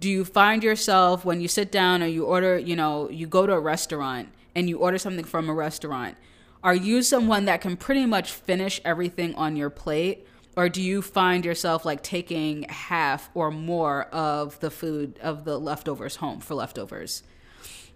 Do 0.00 0.08
you 0.08 0.24
find 0.24 0.62
yourself 0.62 1.24
when 1.24 1.40
you 1.40 1.48
sit 1.48 1.72
down 1.72 2.02
or 2.02 2.06
you 2.06 2.24
order 2.24 2.58
you 2.58 2.76
know 2.76 3.08
you 3.10 3.26
go 3.26 3.46
to 3.46 3.52
a 3.52 3.60
restaurant 3.60 4.28
and 4.54 4.68
you 4.68 4.78
order 4.78 4.98
something 4.98 5.24
from 5.24 5.48
a 5.48 5.54
restaurant 5.54 6.16
are 6.62 6.74
you 6.74 7.02
someone 7.02 7.44
that 7.44 7.60
can 7.60 7.76
pretty 7.76 8.04
much 8.04 8.32
finish 8.32 8.80
everything 8.84 9.34
on 9.36 9.54
your 9.54 9.70
plate? 9.70 10.26
Or 10.56 10.68
do 10.68 10.82
you 10.82 11.02
find 11.02 11.44
yourself 11.44 11.84
like 11.84 12.02
taking 12.02 12.64
half 12.64 13.30
or 13.32 13.52
more 13.52 14.04
of 14.06 14.58
the 14.58 14.70
food 14.70 15.18
of 15.22 15.44
the 15.44 15.58
leftovers 15.58 16.16
home 16.16 16.40
for 16.40 16.56
leftovers? 16.56 17.22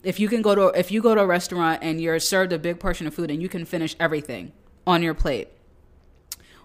If 0.04 0.20
you 0.20 0.28
can 0.28 0.42
go 0.42 0.54
to 0.54 0.78
if 0.78 0.92
you 0.92 1.02
go 1.02 1.14
to 1.14 1.22
a 1.22 1.26
restaurant 1.26 1.80
and 1.82 2.00
you're 2.00 2.20
served 2.20 2.52
a 2.52 2.58
big 2.58 2.78
portion 2.78 3.06
of 3.06 3.14
food 3.14 3.30
and 3.32 3.42
you 3.42 3.48
can 3.48 3.64
finish 3.64 3.96
everything 3.98 4.52
on 4.86 5.02
your 5.02 5.14
plate 5.14 5.48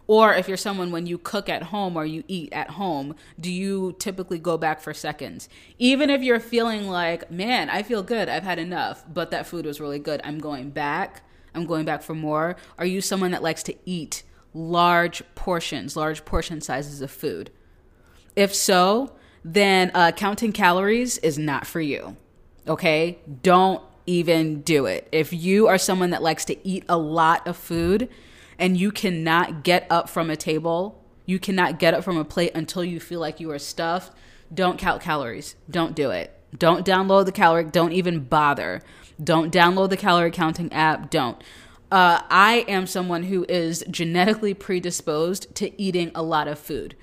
or 0.07 0.33
if 0.33 0.47
you're 0.47 0.57
someone 0.57 0.91
when 0.91 1.05
you 1.05 1.17
cook 1.17 1.49
at 1.49 1.63
home 1.63 1.97
or 1.97 2.05
you 2.05 2.23
eat 2.27 2.51
at 2.53 2.71
home, 2.71 3.15
do 3.39 3.51
you 3.51 3.95
typically 3.99 4.39
go 4.39 4.57
back 4.57 4.79
for 4.79 4.93
seconds? 4.93 5.49
Even 5.77 6.09
if 6.09 6.21
you're 6.21 6.39
feeling 6.39 6.87
like, 6.87 7.29
man, 7.29 7.69
I 7.69 7.83
feel 7.83 8.01
good, 8.01 8.29
I've 8.29 8.43
had 8.43 8.57
enough, 8.57 9.03
but 9.13 9.31
that 9.31 9.45
food 9.45 9.65
was 9.65 9.81
really 9.81 9.99
good, 9.99 10.21
I'm 10.23 10.39
going 10.39 10.69
back, 10.69 11.23
I'm 11.53 11.65
going 11.65 11.85
back 11.85 12.01
for 12.01 12.15
more. 12.15 12.55
Are 12.77 12.85
you 12.85 13.01
someone 13.01 13.31
that 13.31 13.43
likes 13.43 13.63
to 13.63 13.75
eat 13.85 14.23
large 14.53 15.21
portions, 15.35 15.95
large 15.95 16.23
portion 16.23 16.61
sizes 16.61 17.01
of 17.01 17.11
food? 17.11 17.51
If 18.35 18.55
so, 18.55 19.13
then 19.43 19.91
uh, 19.93 20.11
counting 20.11 20.53
calories 20.53 21.17
is 21.17 21.37
not 21.37 21.67
for 21.67 21.81
you. 21.81 22.15
Okay? 22.67 23.19
Don't 23.43 23.81
even 24.05 24.61
do 24.61 24.85
it. 24.85 25.07
If 25.11 25.33
you 25.33 25.67
are 25.67 25.77
someone 25.77 26.11
that 26.11 26.23
likes 26.23 26.45
to 26.45 26.67
eat 26.67 26.85
a 26.87 26.97
lot 26.97 27.45
of 27.47 27.57
food, 27.57 28.09
and 28.59 28.77
you 28.77 28.91
cannot 28.91 29.63
get 29.63 29.85
up 29.89 30.09
from 30.09 30.29
a 30.29 30.35
table, 30.35 31.03
you 31.25 31.39
cannot 31.39 31.79
get 31.79 31.93
up 31.93 32.03
from 32.03 32.17
a 32.17 32.25
plate 32.25 32.51
until 32.55 32.83
you 32.83 32.99
feel 32.99 33.19
like 33.19 33.39
you 33.39 33.51
are 33.51 33.59
stuffed, 33.59 34.15
don't 34.53 34.79
count 34.79 35.01
calories. 35.01 35.55
Don't 35.69 35.95
do 35.95 36.11
it. 36.11 36.33
Don't 36.57 36.85
download 36.85 37.25
the 37.25 37.31
calorie, 37.31 37.65
don't 37.65 37.91
even 37.91 38.21
bother. 38.21 38.81
Don't 39.21 39.53
download 39.53 39.89
the 39.89 39.97
calorie 39.97 40.31
counting 40.31 40.71
app. 40.71 41.09
Don't. 41.09 41.41
Uh, 41.91 42.21
I 42.29 42.65
am 42.67 42.87
someone 42.87 43.23
who 43.23 43.45
is 43.47 43.83
genetically 43.89 44.53
predisposed 44.53 45.53
to 45.55 45.81
eating 45.81 46.11
a 46.13 46.23
lot 46.23 46.47
of 46.47 46.59
food. 46.59 46.95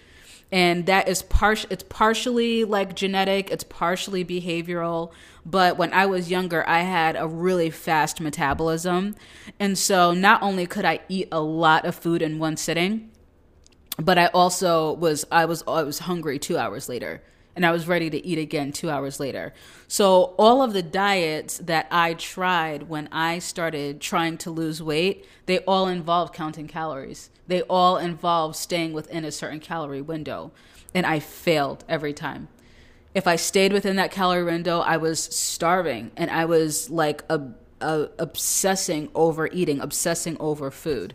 And 0.55 0.87
that 0.87 1.09
is 1.09 1.21
partial 1.21 1.69
it's 1.73 1.83
partially 1.89 2.63
like 2.63 2.95
genetic 2.95 3.51
it's 3.51 3.65
partially 3.65 4.25
behavioral. 4.25 5.11
But 5.45 5.77
when 5.77 5.93
i 5.93 6.07
was 6.07 6.31
younger 6.31 6.67
i 6.67 6.81
had 6.81 7.17
a 7.17 7.27
really 7.27 7.71
fast 7.71 8.21
metabolism. 8.21 9.17
And 9.59 9.77
so 9.77 10.15
not 10.15 10.43
only 10.43 10.67
could 10.67 10.85
i 10.85 11.01
eat 11.09 11.29
a 11.33 11.41
lot 11.41 11.85
of 11.85 11.97
food 11.97 12.23
in 12.23 12.39
one 12.39 12.57
sitting 12.57 13.11
but 13.99 14.17
i 14.17 14.27
also 14.27 14.93
was 14.93 15.25
i 15.33 15.45
was 15.45 15.65
i 15.67 15.83
was 15.83 15.99
hungry 15.99 16.39
2 16.39 16.57
hours 16.57 16.89
later 16.89 17.21
and 17.57 17.65
I 17.65 17.71
was 17.71 17.87
ready 17.87 18.11
to 18.11 18.27
eat 18.27 18.39
again 18.39 18.73
two 18.73 18.91
hours 18.91 19.21
later. 19.21 19.53
So, 19.87 20.35
all 20.39 20.63
of 20.63 20.73
the 20.73 20.83
diets 20.83 21.59
that 21.59 21.87
I 21.91 22.15
tried 22.15 22.89
when 22.89 23.09
I 23.13 23.39
started 23.39 24.01
trying 24.01 24.39
to 24.39 24.51
lose 24.51 24.83
weight, 24.83 25.27
they 25.47 25.59
all 25.61 25.87
involved 25.87 26.35
counting 26.35 26.67
calories. 26.67 27.31
They 27.47 27.63
all 27.63 27.99
involved 27.99 28.57
staying 28.57 28.93
within 28.93 29.25
a 29.25 29.33
certain 29.33 29.61
calorie 29.61 30.03
window. 30.03 30.53
And 30.95 31.07
I 31.07 31.19
failed 31.21 31.85
every 31.89 32.13
time. 32.13 32.49
If 33.15 33.27
I 33.27 33.37
stayed 33.37 33.73
within 33.73 33.97
that 33.97 34.11
calorie 34.11 34.45
window, 34.45 34.81
I 34.81 34.97
was 34.97 35.23
starving 35.23 36.11
and 36.17 36.31
I 36.31 36.45
was 36.47 36.91
like 36.91 37.23
a, 37.29 37.41
a 37.81 37.85
uh, 37.85 38.09
obsessing 38.19 39.11
over 39.15 39.49
eating, 39.49 39.81
obsessing 39.81 40.37
over 40.41 40.71
food 40.71 41.15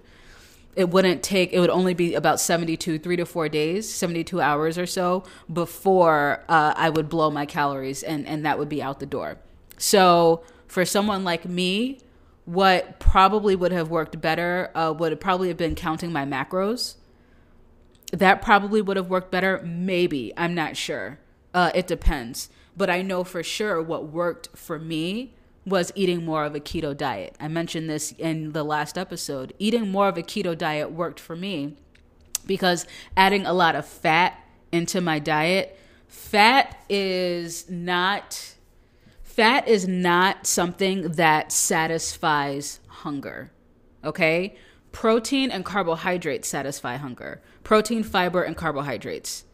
it 0.79 0.89
wouldn't 0.89 1.21
take 1.21 1.51
it 1.51 1.59
would 1.59 1.69
only 1.69 1.93
be 1.93 2.15
about 2.15 2.39
72 2.39 3.00
three 3.00 3.17
to 3.17 3.25
four 3.25 3.50
days 3.50 3.93
72 3.93 4.39
hours 4.39 4.77
or 4.77 4.86
so 4.86 5.25
before 5.51 6.45
uh, 6.48 6.74
i 6.77 6.89
would 6.89 7.09
blow 7.09 7.29
my 7.29 7.45
calories 7.45 8.01
and 8.01 8.25
and 8.25 8.45
that 8.45 8.57
would 8.57 8.69
be 8.69 8.81
out 8.81 9.01
the 9.01 9.05
door. 9.05 9.38
So 9.77 10.41
for 10.67 10.86
someone 10.86 11.25
like 11.25 11.45
me 11.45 12.00
what 12.45 12.98
probably 12.98 13.57
would 13.57 13.74
have 13.74 13.89
worked 13.89 14.21
better 14.21 14.71
uh, 14.74 14.93
would 14.98 15.19
probably 15.19 15.50
have 15.50 15.57
been 15.57 15.75
counting 15.75 16.13
my 16.13 16.25
macros. 16.25 16.95
That 18.13 18.41
probably 18.41 18.81
would 18.81 18.98
have 18.98 19.09
worked 19.09 19.31
better? 19.31 19.62
Maybe. 19.63 20.33
I'm 20.36 20.55
not 20.55 20.75
sure. 20.77 21.19
Uh, 21.53 21.71
it 21.75 21.88
depends. 21.88 22.50
But 22.77 22.89
i 22.89 23.01
know 23.01 23.25
for 23.25 23.43
sure 23.43 23.81
what 23.81 24.07
worked 24.07 24.48
for 24.55 24.79
me 24.79 25.36
was 25.69 25.91
eating 25.95 26.25
more 26.25 26.45
of 26.45 26.55
a 26.55 26.59
keto 26.59 26.95
diet. 26.95 27.35
I 27.39 27.47
mentioned 27.47 27.89
this 27.89 28.11
in 28.17 28.51
the 28.51 28.63
last 28.63 28.97
episode. 28.97 29.53
Eating 29.59 29.89
more 29.89 30.07
of 30.07 30.17
a 30.17 30.23
keto 30.23 30.57
diet 30.57 30.91
worked 30.91 31.19
for 31.19 31.35
me 31.35 31.75
because 32.45 32.85
adding 33.15 33.45
a 33.45 33.53
lot 33.53 33.75
of 33.75 33.85
fat 33.85 34.38
into 34.71 35.01
my 35.01 35.19
diet, 35.19 35.79
fat 36.07 36.83
is 36.89 37.69
not 37.69 38.55
fat 39.21 39.67
is 39.67 39.88
not 39.88 40.45
something 40.45 41.03
that 41.13 41.51
satisfies 41.51 42.81
hunger. 42.88 43.51
Okay? 44.03 44.57
Protein 44.91 45.51
and 45.51 45.63
carbohydrates 45.63 46.47
satisfy 46.47 46.97
hunger. 46.97 47.41
Protein, 47.63 48.03
fiber, 48.03 48.43
and 48.43 48.57
carbohydrates. 48.57 49.45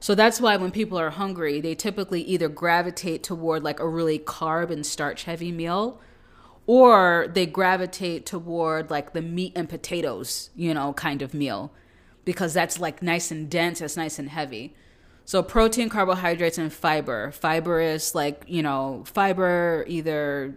So 0.00 0.14
that's 0.14 0.40
why 0.40 0.56
when 0.56 0.70
people 0.70 0.98
are 0.98 1.10
hungry, 1.10 1.60
they 1.60 1.74
typically 1.74 2.22
either 2.22 2.48
gravitate 2.48 3.22
toward 3.22 3.64
like 3.64 3.80
a 3.80 3.88
really 3.88 4.18
carb 4.18 4.70
and 4.70 4.86
starch 4.86 5.24
heavy 5.24 5.50
meal 5.50 6.00
or 6.66 7.26
they 7.32 7.46
gravitate 7.46 8.26
toward 8.26 8.90
like 8.90 9.12
the 9.12 9.22
meat 9.22 9.52
and 9.56 9.68
potatoes, 9.68 10.50
you 10.54 10.72
know, 10.72 10.92
kind 10.92 11.22
of 11.22 11.34
meal 11.34 11.72
because 12.24 12.52
that's 12.52 12.78
like 12.78 13.02
nice 13.02 13.30
and 13.30 13.50
dense, 13.50 13.80
it's 13.80 13.96
nice 13.96 14.18
and 14.18 14.28
heavy. 14.28 14.74
So 15.24 15.42
protein, 15.42 15.88
carbohydrates 15.88 16.58
and 16.58 16.72
fiber. 16.72 17.32
Fiber 17.32 17.80
is 17.80 18.14
like, 18.14 18.44
you 18.46 18.62
know, 18.62 19.02
fiber 19.06 19.84
either 19.88 20.56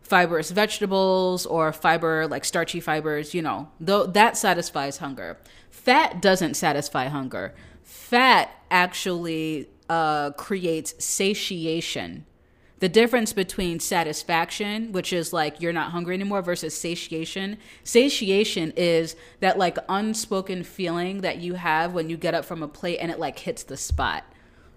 fibrous 0.00 0.50
vegetables 0.50 1.44
or 1.44 1.72
fiber 1.72 2.26
like 2.26 2.44
starchy 2.44 2.80
fibers, 2.80 3.34
you 3.34 3.42
know. 3.42 3.68
Though 3.78 4.06
that 4.06 4.36
satisfies 4.36 4.98
hunger. 4.98 5.38
Fat 5.70 6.22
doesn't 6.22 6.54
satisfy 6.54 7.08
hunger 7.08 7.54
fat 7.88 8.50
actually 8.70 9.66
uh, 9.88 10.30
creates 10.32 10.94
satiation. 11.02 12.26
The 12.80 12.88
difference 12.88 13.32
between 13.32 13.80
satisfaction, 13.80 14.92
which 14.92 15.10
is 15.10 15.32
like 15.32 15.62
you're 15.62 15.72
not 15.72 15.90
hungry 15.90 16.14
anymore, 16.14 16.42
versus 16.42 16.78
satiation. 16.78 17.56
Satiation 17.84 18.74
is 18.76 19.16
that 19.40 19.56
like 19.56 19.78
unspoken 19.88 20.64
feeling 20.64 21.22
that 21.22 21.38
you 21.38 21.54
have 21.54 21.94
when 21.94 22.10
you 22.10 22.18
get 22.18 22.34
up 22.34 22.44
from 22.44 22.62
a 22.62 22.68
plate 22.68 22.98
and 22.98 23.10
it 23.10 23.18
like 23.18 23.38
hits 23.38 23.62
the 23.62 23.76
spot. 23.76 24.22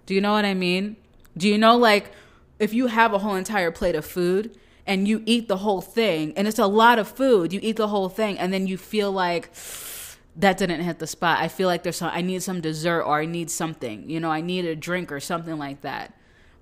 Do 0.06 0.14
you 0.14 0.22
know 0.22 0.32
what 0.32 0.46
I 0.46 0.54
mean? 0.54 0.96
Do 1.36 1.48
you 1.48 1.58
know 1.58 1.76
like 1.76 2.12
if 2.58 2.72
you 2.72 2.86
have 2.86 3.12
a 3.12 3.18
whole 3.18 3.34
entire 3.34 3.70
plate 3.70 3.94
of 3.94 4.06
food 4.06 4.58
and 4.86 5.06
you 5.06 5.22
eat 5.26 5.48
the 5.48 5.58
whole 5.58 5.82
thing 5.82 6.32
and 6.34 6.48
it's 6.48 6.58
a 6.58 6.66
lot 6.66 6.98
of 6.98 7.08
food, 7.08 7.52
you 7.52 7.60
eat 7.62 7.76
the 7.76 7.88
whole 7.88 8.08
thing 8.08 8.38
and 8.38 8.54
then 8.54 8.66
you 8.66 8.78
feel 8.78 9.12
like 9.12 9.54
that 10.36 10.56
didn't 10.56 10.80
hit 10.80 10.98
the 10.98 11.06
spot. 11.06 11.40
I 11.40 11.48
feel 11.48 11.68
like 11.68 11.82
there's 11.82 11.96
some, 11.96 12.10
I 12.12 12.22
need 12.22 12.42
some 12.42 12.60
dessert 12.60 13.02
or 13.02 13.20
I 13.20 13.26
need 13.26 13.50
something. 13.50 14.08
You 14.08 14.20
know, 14.20 14.30
I 14.30 14.40
need 14.40 14.64
a 14.64 14.74
drink 14.74 15.12
or 15.12 15.20
something 15.20 15.58
like 15.58 15.82
that. 15.82 16.14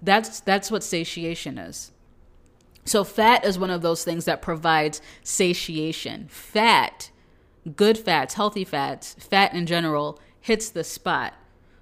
That's 0.02 0.40
that's 0.40 0.70
what 0.70 0.82
satiation 0.82 1.58
is. 1.58 1.92
So 2.84 3.04
fat 3.04 3.44
is 3.44 3.58
one 3.58 3.70
of 3.70 3.82
those 3.82 4.04
things 4.04 4.24
that 4.24 4.42
provides 4.42 5.02
satiation. 5.22 6.26
Fat, 6.28 7.10
good 7.76 7.98
fats, 7.98 8.34
healthy 8.34 8.64
fats, 8.64 9.14
fat 9.14 9.52
in 9.52 9.66
general 9.66 10.18
hits 10.40 10.70
the 10.70 10.82
spot. 10.82 11.34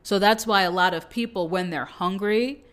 So 0.03 0.19
that's 0.19 0.47
why 0.47 0.63
a 0.63 0.71
lot 0.71 0.95
of 0.95 1.09
people 1.09 1.49
when 1.49 1.71
they're 1.71 1.85
hungry, 1.85 2.65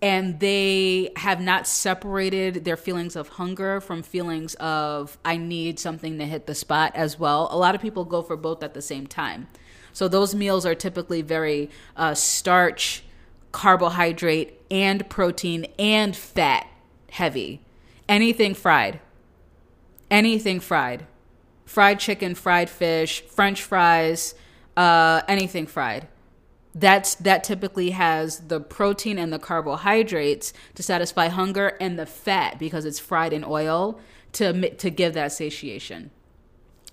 and 0.00 0.38
they 0.38 1.10
have 1.16 1.40
not 1.40 1.66
separated 1.66 2.64
their 2.64 2.76
feelings 2.76 3.16
of 3.16 3.28
hunger 3.28 3.80
from 3.80 4.02
feelings 4.02 4.54
of 4.56 5.18
I 5.24 5.36
need 5.36 5.80
something 5.80 6.18
to 6.18 6.26
hit 6.26 6.46
the 6.46 6.54
spot 6.54 6.92
as 6.94 7.18
well. 7.18 7.48
A 7.50 7.58
lot 7.58 7.74
of 7.74 7.80
people 7.80 8.04
go 8.04 8.22
for 8.22 8.36
both 8.36 8.62
at 8.62 8.74
the 8.74 8.82
same 8.82 9.06
time. 9.06 9.48
So 9.92 10.06
those 10.06 10.34
meals 10.34 10.64
are 10.64 10.76
typically 10.76 11.22
very 11.22 11.70
uh, 11.96 12.14
starch, 12.14 13.02
carbohydrate, 13.50 14.60
and 14.70 15.08
protein 15.08 15.66
and 15.78 16.14
fat 16.14 16.68
heavy. 17.10 17.60
Anything 18.08 18.54
fried. 18.54 19.00
Anything 20.10 20.60
fried. 20.60 21.06
Fried 21.64 21.98
chicken, 21.98 22.36
fried 22.36 22.70
fish, 22.70 23.22
french 23.22 23.62
fries, 23.62 24.34
uh, 24.76 25.22
anything 25.26 25.66
fried 25.66 26.06
that's 26.78 27.14
that 27.16 27.44
typically 27.44 27.90
has 27.90 28.40
the 28.48 28.60
protein 28.60 29.18
and 29.18 29.32
the 29.32 29.38
carbohydrates 29.38 30.52
to 30.74 30.82
satisfy 30.82 31.28
hunger 31.28 31.76
and 31.80 31.98
the 31.98 32.06
fat 32.06 32.58
because 32.58 32.84
it's 32.84 32.98
fried 32.98 33.32
in 33.32 33.44
oil 33.44 33.98
to 34.32 34.70
to 34.76 34.90
give 34.90 35.14
that 35.14 35.32
satiation. 35.32 36.10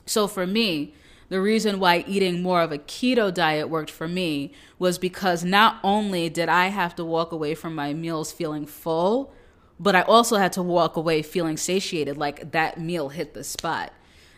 So 0.05 0.27
for 0.27 0.45
me, 0.45 0.93
the 1.29 1.41
reason 1.41 1.79
why 1.79 2.03
eating 2.07 2.41
more 2.41 2.61
of 2.61 2.71
a 2.71 2.77
keto 2.77 3.33
diet 3.33 3.69
worked 3.69 3.89
for 3.89 4.07
me 4.07 4.53
was 4.77 4.97
because 4.97 5.43
not 5.43 5.79
only 5.83 6.29
did 6.29 6.49
I 6.49 6.67
have 6.67 6.95
to 6.95 7.05
walk 7.05 7.31
away 7.31 7.55
from 7.55 7.73
my 7.73 7.93
meals 7.93 8.31
feeling 8.31 8.65
full, 8.65 9.33
but 9.79 9.95
I 9.95 10.01
also 10.01 10.37
had 10.37 10.53
to 10.53 10.61
walk 10.61 10.95
away 10.95 11.21
feeling 11.21 11.57
satiated 11.57 12.17
like 12.17 12.51
that 12.51 12.79
meal 12.79 13.09
hit 13.09 13.33
the 13.33 13.43
spot. 13.43 13.91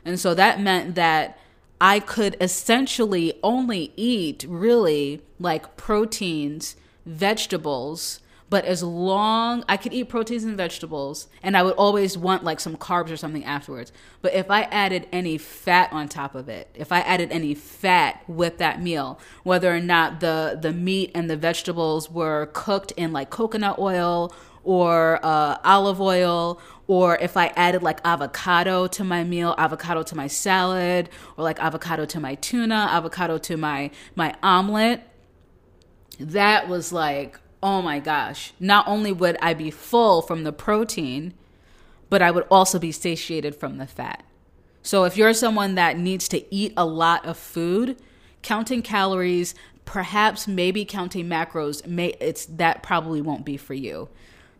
And 0.05 0.19
so 0.19 0.33
that 0.33 0.61
meant 0.61 0.95
that 0.95 1.37
I 1.79 1.99
could 1.99 2.35
essentially 2.41 3.33
only 3.43 3.93
eat 3.95 4.45
really 4.47 5.21
like 5.39 5.77
proteins, 5.77 6.75
vegetables, 7.05 8.19
but 8.49 8.65
as 8.65 8.81
long 8.81 9.63
I 9.67 9.77
could 9.77 9.93
eat 9.93 10.05
proteins 10.05 10.43
and 10.43 10.55
vegetables 10.55 11.27
and 11.43 11.57
I 11.57 11.63
would 11.63 11.73
always 11.73 12.17
want 12.17 12.43
like 12.43 12.59
some 12.59 12.77
carbs 12.77 13.11
or 13.11 13.17
something 13.17 13.43
afterwards. 13.43 13.91
But 14.21 14.33
if 14.33 14.49
I 14.49 14.63
added 14.63 15.07
any 15.11 15.37
fat 15.37 15.91
on 15.91 16.07
top 16.07 16.33
of 16.33 16.47
it, 16.47 16.69
if 16.73 16.91
I 16.91 17.01
added 17.01 17.31
any 17.31 17.53
fat 17.53 18.23
with 18.27 18.57
that 18.57 18.81
meal, 18.81 19.19
whether 19.43 19.73
or 19.75 19.81
not 19.81 20.21
the 20.21 20.57
the 20.59 20.71
meat 20.71 21.11
and 21.13 21.29
the 21.29 21.37
vegetables 21.37 22.09
were 22.09 22.49
cooked 22.53 22.91
in 22.91 23.11
like 23.11 23.29
coconut 23.29 23.77
oil 23.79 24.33
or 24.67 25.19
uh, 25.23 25.57
olive 25.63 26.01
oil 26.01 26.59
or 26.87 27.17
if 27.17 27.35
I 27.35 27.47
added 27.47 27.83
like 27.83 27.99
avocado 28.05 28.87
to 28.87 29.03
my 29.03 29.23
meal, 29.23 29.53
avocado 29.57 30.03
to 30.03 30.15
my 30.15 30.27
salad, 30.27 31.09
or 31.35 31.43
like 31.43 31.59
avocado 31.59 32.05
to 32.05 32.19
my 32.19 32.35
tuna, 32.35 32.89
avocado 32.91 33.37
to 33.39 33.57
my 33.57 33.91
my 34.15 34.33
omelet, 34.41 35.01
that 36.19 36.67
was 36.67 36.91
like, 36.91 37.39
oh 37.61 37.81
my 37.81 37.99
gosh. 37.99 38.53
Not 38.59 38.87
only 38.87 39.11
would 39.11 39.37
I 39.41 39.53
be 39.53 39.69
full 39.69 40.21
from 40.21 40.43
the 40.43 40.53
protein, 40.53 41.33
but 42.09 42.21
I 42.21 42.31
would 42.31 42.45
also 42.49 42.79
be 42.79 42.93
satiated 42.93 43.55
from 43.55 43.77
the 43.77 43.87
fat. 43.87 44.23
So 44.81 45.03
if 45.03 45.17
you're 45.17 45.33
someone 45.33 45.75
that 45.75 45.97
needs 45.97 46.29
to 46.29 46.53
eat 46.53 46.73
a 46.77 46.85
lot 46.85 47.25
of 47.25 47.37
food, 47.37 48.01
counting 48.41 48.81
calories, 48.81 49.53
perhaps 49.83 50.47
maybe 50.47 50.85
counting 50.85 51.27
macros, 51.27 51.85
may 51.85 52.15
it's 52.21 52.45
that 52.45 52.81
probably 52.81 53.21
won't 53.21 53.43
be 53.43 53.57
for 53.57 53.73
you 53.73 54.07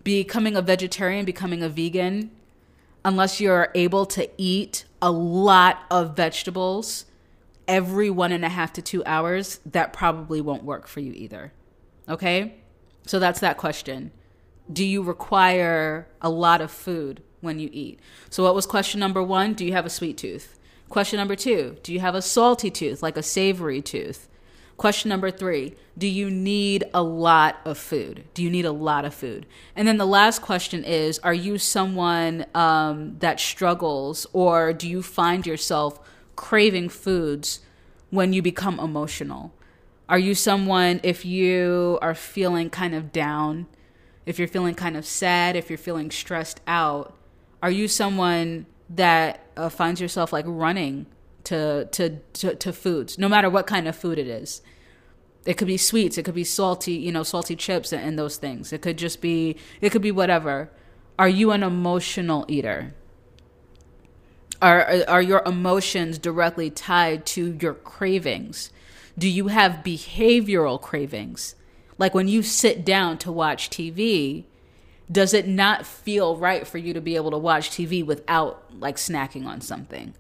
becoming 0.08 0.56
a 0.56 0.62
vegetarian, 0.62 1.26
becoming 1.26 1.62
a 1.62 1.68
vegan, 1.68 2.32
unless 3.04 3.42
you're 3.42 3.68
able 3.76 4.06
to 4.06 4.30
eat 4.38 4.86
a 5.02 5.12
lot 5.12 5.84
of 5.92 6.16
vegetables 6.16 7.04
every 7.68 8.10
one 8.10 8.32
and 8.32 8.46
a 8.46 8.48
half 8.48 8.72
to 8.72 8.82
two 8.82 9.04
hours, 9.06 9.60
that 9.66 9.92
probably 9.92 10.40
won't 10.40 10.64
work 10.64 10.88
for 10.88 11.02
you 11.02 11.12
either. 11.12 11.52
Okay? 12.08 12.56
So 13.06 13.20
that's 13.20 13.42
that 13.42 13.58
question. 13.58 14.12
Do 14.72 14.86
you 14.86 15.04
require 15.04 16.08
a 16.22 16.30
lot 16.30 16.62
of 16.62 16.72
food 16.72 17.22
when 17.42 17.60
you 17.60 17.70
eat? 17.74 18.00
So, 18.30 18.44
what 18.44 18.56
was 18.56 18.66
question 18.66 19.02
number 19.02 19.22
one? 19.22 19.56
Do 19.56 19.66
you 19.66 19.74
have 19.74 19.86
a 19.86 19.90
sweet 19.90 20.18
tooth? 20.18 20.58
Question 20.88 21.18
number 21.18 21.36
two 21.36 21.76
Do 21.84 21.92
you 21.92 22.00
have 22.00 22.16
a 22.16 22.22
salty 22.22 22.72
tooth, 22.72 23.04
like 23.04 23.18
a 23.18 23.24
savory 23.24 23.82
tooth? 23.82 24.30
Question 24.78 25.10
number 25.10 25.32
three 25.32 25.76
Do 25.98 26.08
you 26.08 26.30
need 26.30 26.86
a 26.94 27.02
lot 27.02 27.58
of 27.66 27.80
food? 27.80 28.26
Do 28.36 28.44
you 28.44 28.50
need 28.50 28.66
a 28.66 28.72
lot 28.72 29.06
of 29.06 29.14
food? 29.14 29.48
And 29.76 29.88
then 29.88 29.98
the 29.98 30.06
last 30.06 30.42
question 30.42 30.84
is 30.84 31.20
Are 31.20 31.34
you 31.34 31.58
someone 31.58 32.46
um, 32.54 33.18
that 33.20 33.40
struggles, 33.40 34.28
or 34.34 34.74
do 34.74 34.88
you 34.88 35.02
find 35.02 35.46
yourself 35.46 36.00
craving 36.36 36.90
foods 36.90 37.62
when 38.12 38.34
you 38.34 38.42
become 38.44 38.80
emotional? 38.80 39.52
Are 40.08 40.20
you 40.20 40.36
someone, 40.36 41.02
if 41.04 41.26
you 41.26 42.00
are 42.02 42.16
feeling 42.16 42.70
kind 42.70 42.96
of 42.96 43.12
down, 43.12 43.66
if 44.26 44.40
you're 44.40 44.48
feeling 44.48 44.76
kind 44.76 44.96
of 44.96 45.06
sad, 45.06 45.56
if 45.56 45.70
you're 45.70 45.78
feeling 45.78 46.12
stressed 46.12 46.62
out, 46.68 47.18
are 47.62 47.72
you 47.72 47.88
someone 47.88 48.68
that 48.90 49.44
uh, 49.58 49.68
finds 49.70 50.00
yourself 50.00 50.32
like 50.32 50.46
running 50.48 51.08
to, 51.46 51.86
to, 51.86 52.20
to, 52.34 52.56
to 52.56 52.74
foods, 52.74 53.18
no 53.18 53.30
matter 53.30 53.50
what 53.50 53.68
kind 53.68 53.88
of 53.88 53.96
food 53.96 54.20
it 54.20 54.28
is. 54.28 54.62
It 55.46 55.58
could 55.58 55.68
be 55.68 55.78
sweets, 55.78 56.18
it 56.18 56.24
could 56.24 56.36
be 56.36 56.44
salty, 56.44 56.94
you 56.94 57.12
know, 57.12 57.24
salty 57.24 57.56
chips 57.56 57.94
and, 57.94 58.04
and 58.04 58.20
those 58.20 58.38
things. 58.38 58.74
It 58.74 58.82
could 58.82 58.98
just 58.98 59.22
be, 59.22 59.56
it 59.80 59.92
could 59.92 60.02
be 60.02 60.12
whatever. 60.12 60.70
Are 61.18 61.30
you 61.30 61.52
an 61.52 61.64
emotional 61.64 62.46
eater? 62.48 62.94
Are, 64.62 65.04
are 65.08 65.22
your 65.22 65.44
emotions 65.46 66.18
directly 66.18 66.70
tied 66.70 67.26
to 67.28 67.58
your 67.62 67.76
cravings? 67.76 68.72
Do 69.18 69.30
you 69.30 69.48
have 69.48 69.84
behavioral 69.84 70.82
cravings? 70.82 71.56
Like 71.98 72.14
when 72.14 72.28
you 72.28 72.44
sit 72.44 72.86
down 72.86 73.18
to 73.20 73.32
watch 73.32 73.70
TV, 73.70 74.46
does 75.12 75.34
it 75.34 75.48
not 75.48 75.86
feel 75.86 76.36
right 76.36 76.68
for 76.68 76.78
you 76.78 76.94
to 76.94 77.02
be 77.02 77.16
able 77.16 77.32
to 77.32 77.38
watch 77.38 77.70
TV 77.70 78.06
without 78.06 78.64
like 78.80 78.98
snacking 78.98 79.46
on 79.46 79.62
something? 79.62 80.14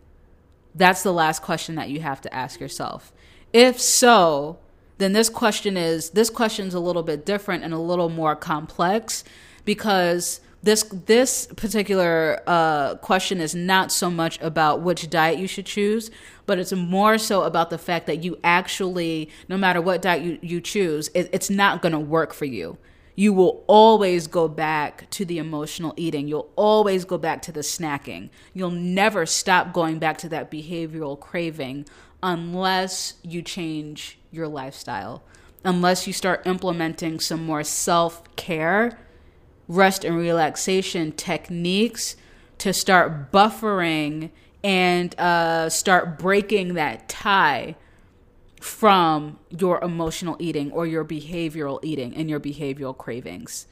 That's 0.78 1.04
the 1.04 1.12
last 1.12 1.42
question 1.42 1.76
that 1.76 1.90
you 1.90 2.02
have 2.02 2.22
to 2.22 2.34
ask 2.34 2.60
yourself. 2.60 3.12
If 3.52 3.80
so, 3.80 4.60
then 5.00 5.14
this 5.14 5.30
question 5.30 5.76
is 5.78 6.12
this 6.12 6.30
question's 6.30 6.74
a 6.74 6.80
little 6.80 7.04
bit 7.04 7.26
different 7.26 7.64
and 7.64 7.74
a 7.74 7.80
little 7.80 8.10
more 8.10 8.36
complex 8.36 9.24
because 9.66 10.40
this 10.64 10.84
this 10.84 11.48
particular 11.56 12.42
uh, 12.48 12.96
question 12.96 13.40
is 13.40 13.54
not 13.56 13.92
so 13.92 14.10
much 14.10 14.40
about 14.42 14.82
which 14.82 15.10
diet 15.10 15.40
you 15.40 15.48
should 15.48 15.66
choose, 15.66 16.12
but 16.46 16.60
it's 16.60 16.74
more 16.74 17.18
so 17.18 17.44
about 17.44 17.70
the 17.70 17.78
fact 17.78 18.08
that 18.08 18.24
you 18.24 18.38
actually, 18.44 19.30
no 19.50 19.58
matter 19.58 19.82
what 19.82 20.02
diet 20.02 20.24
you, 20.24 20.40
you 20.42 20.62
choose, 20.62 21.10
it, 21.14 21.30
it's 21.32 21.50
not 21.50 21.82
going 21.82 21.94
to 21.94 22.00
work 22.00 22.34
for 22.34 22.46
you 22.46 22.78
you 23.20 23.34
will 23.34 23.64
always 23.66 24.28
go 24.28 24.48
back 24.48 25.10
to 25.10 25.26
the 25.26 25.40
emotional 25.40 25.92
eating. 25.98 26.28
You'll 26.28 26.52
always 26.56 27.04
go 27.04 27.18
back 27.18 27.42
to 27.42 27.52
the 27.52 27.62
snacking. 27.62 28.30
You'll 28.54 28.70
never 28.70 29.26
stop 29.26 29.74
going 29.74 29.98
back 29.98 30.20
to 30.20 30.30
that 30.30 30.52
behavioral 30.52 31.20
craving 31.20 31.88
unless 32.22 33.16
you 33.24 33.42
change 33.42 34.20
your 34.32 34.48
lifestyle, 34.48 35.24
unless 35.64 36.06
you 36.06 36.14
start 36.14 36.46
implementing 36.46 37.20
some 37.20 37.44
more 37.44 37.64
self 37.64 38.22
care, 38.36 39.00
rest 39.68 40.06
and 40.06 40.16
relaxation 40.16 41.12
techniques 41.12 42.18
to 42.60 42.72
start 42.72 43.32
buffering 43.32 44.30
and 44.64 45.20
uh, 45.20 45.70
start 45.70 46.20
breaking 46.20 46.76
that 46.76 47.10
tie 47.10 47.76
from 48.68 49.40
your 49.50 49.84
emotional 49.84 50.36
eating 50.40 50.72
or 50.72 50.86
your 50.86 51.06
behavioral 51.06 51.80
eating 51.84 52.16
and 52.16 52.30
your 52.30 52.40
behavioral 52.40 52.96
cravings. 52.96 53.66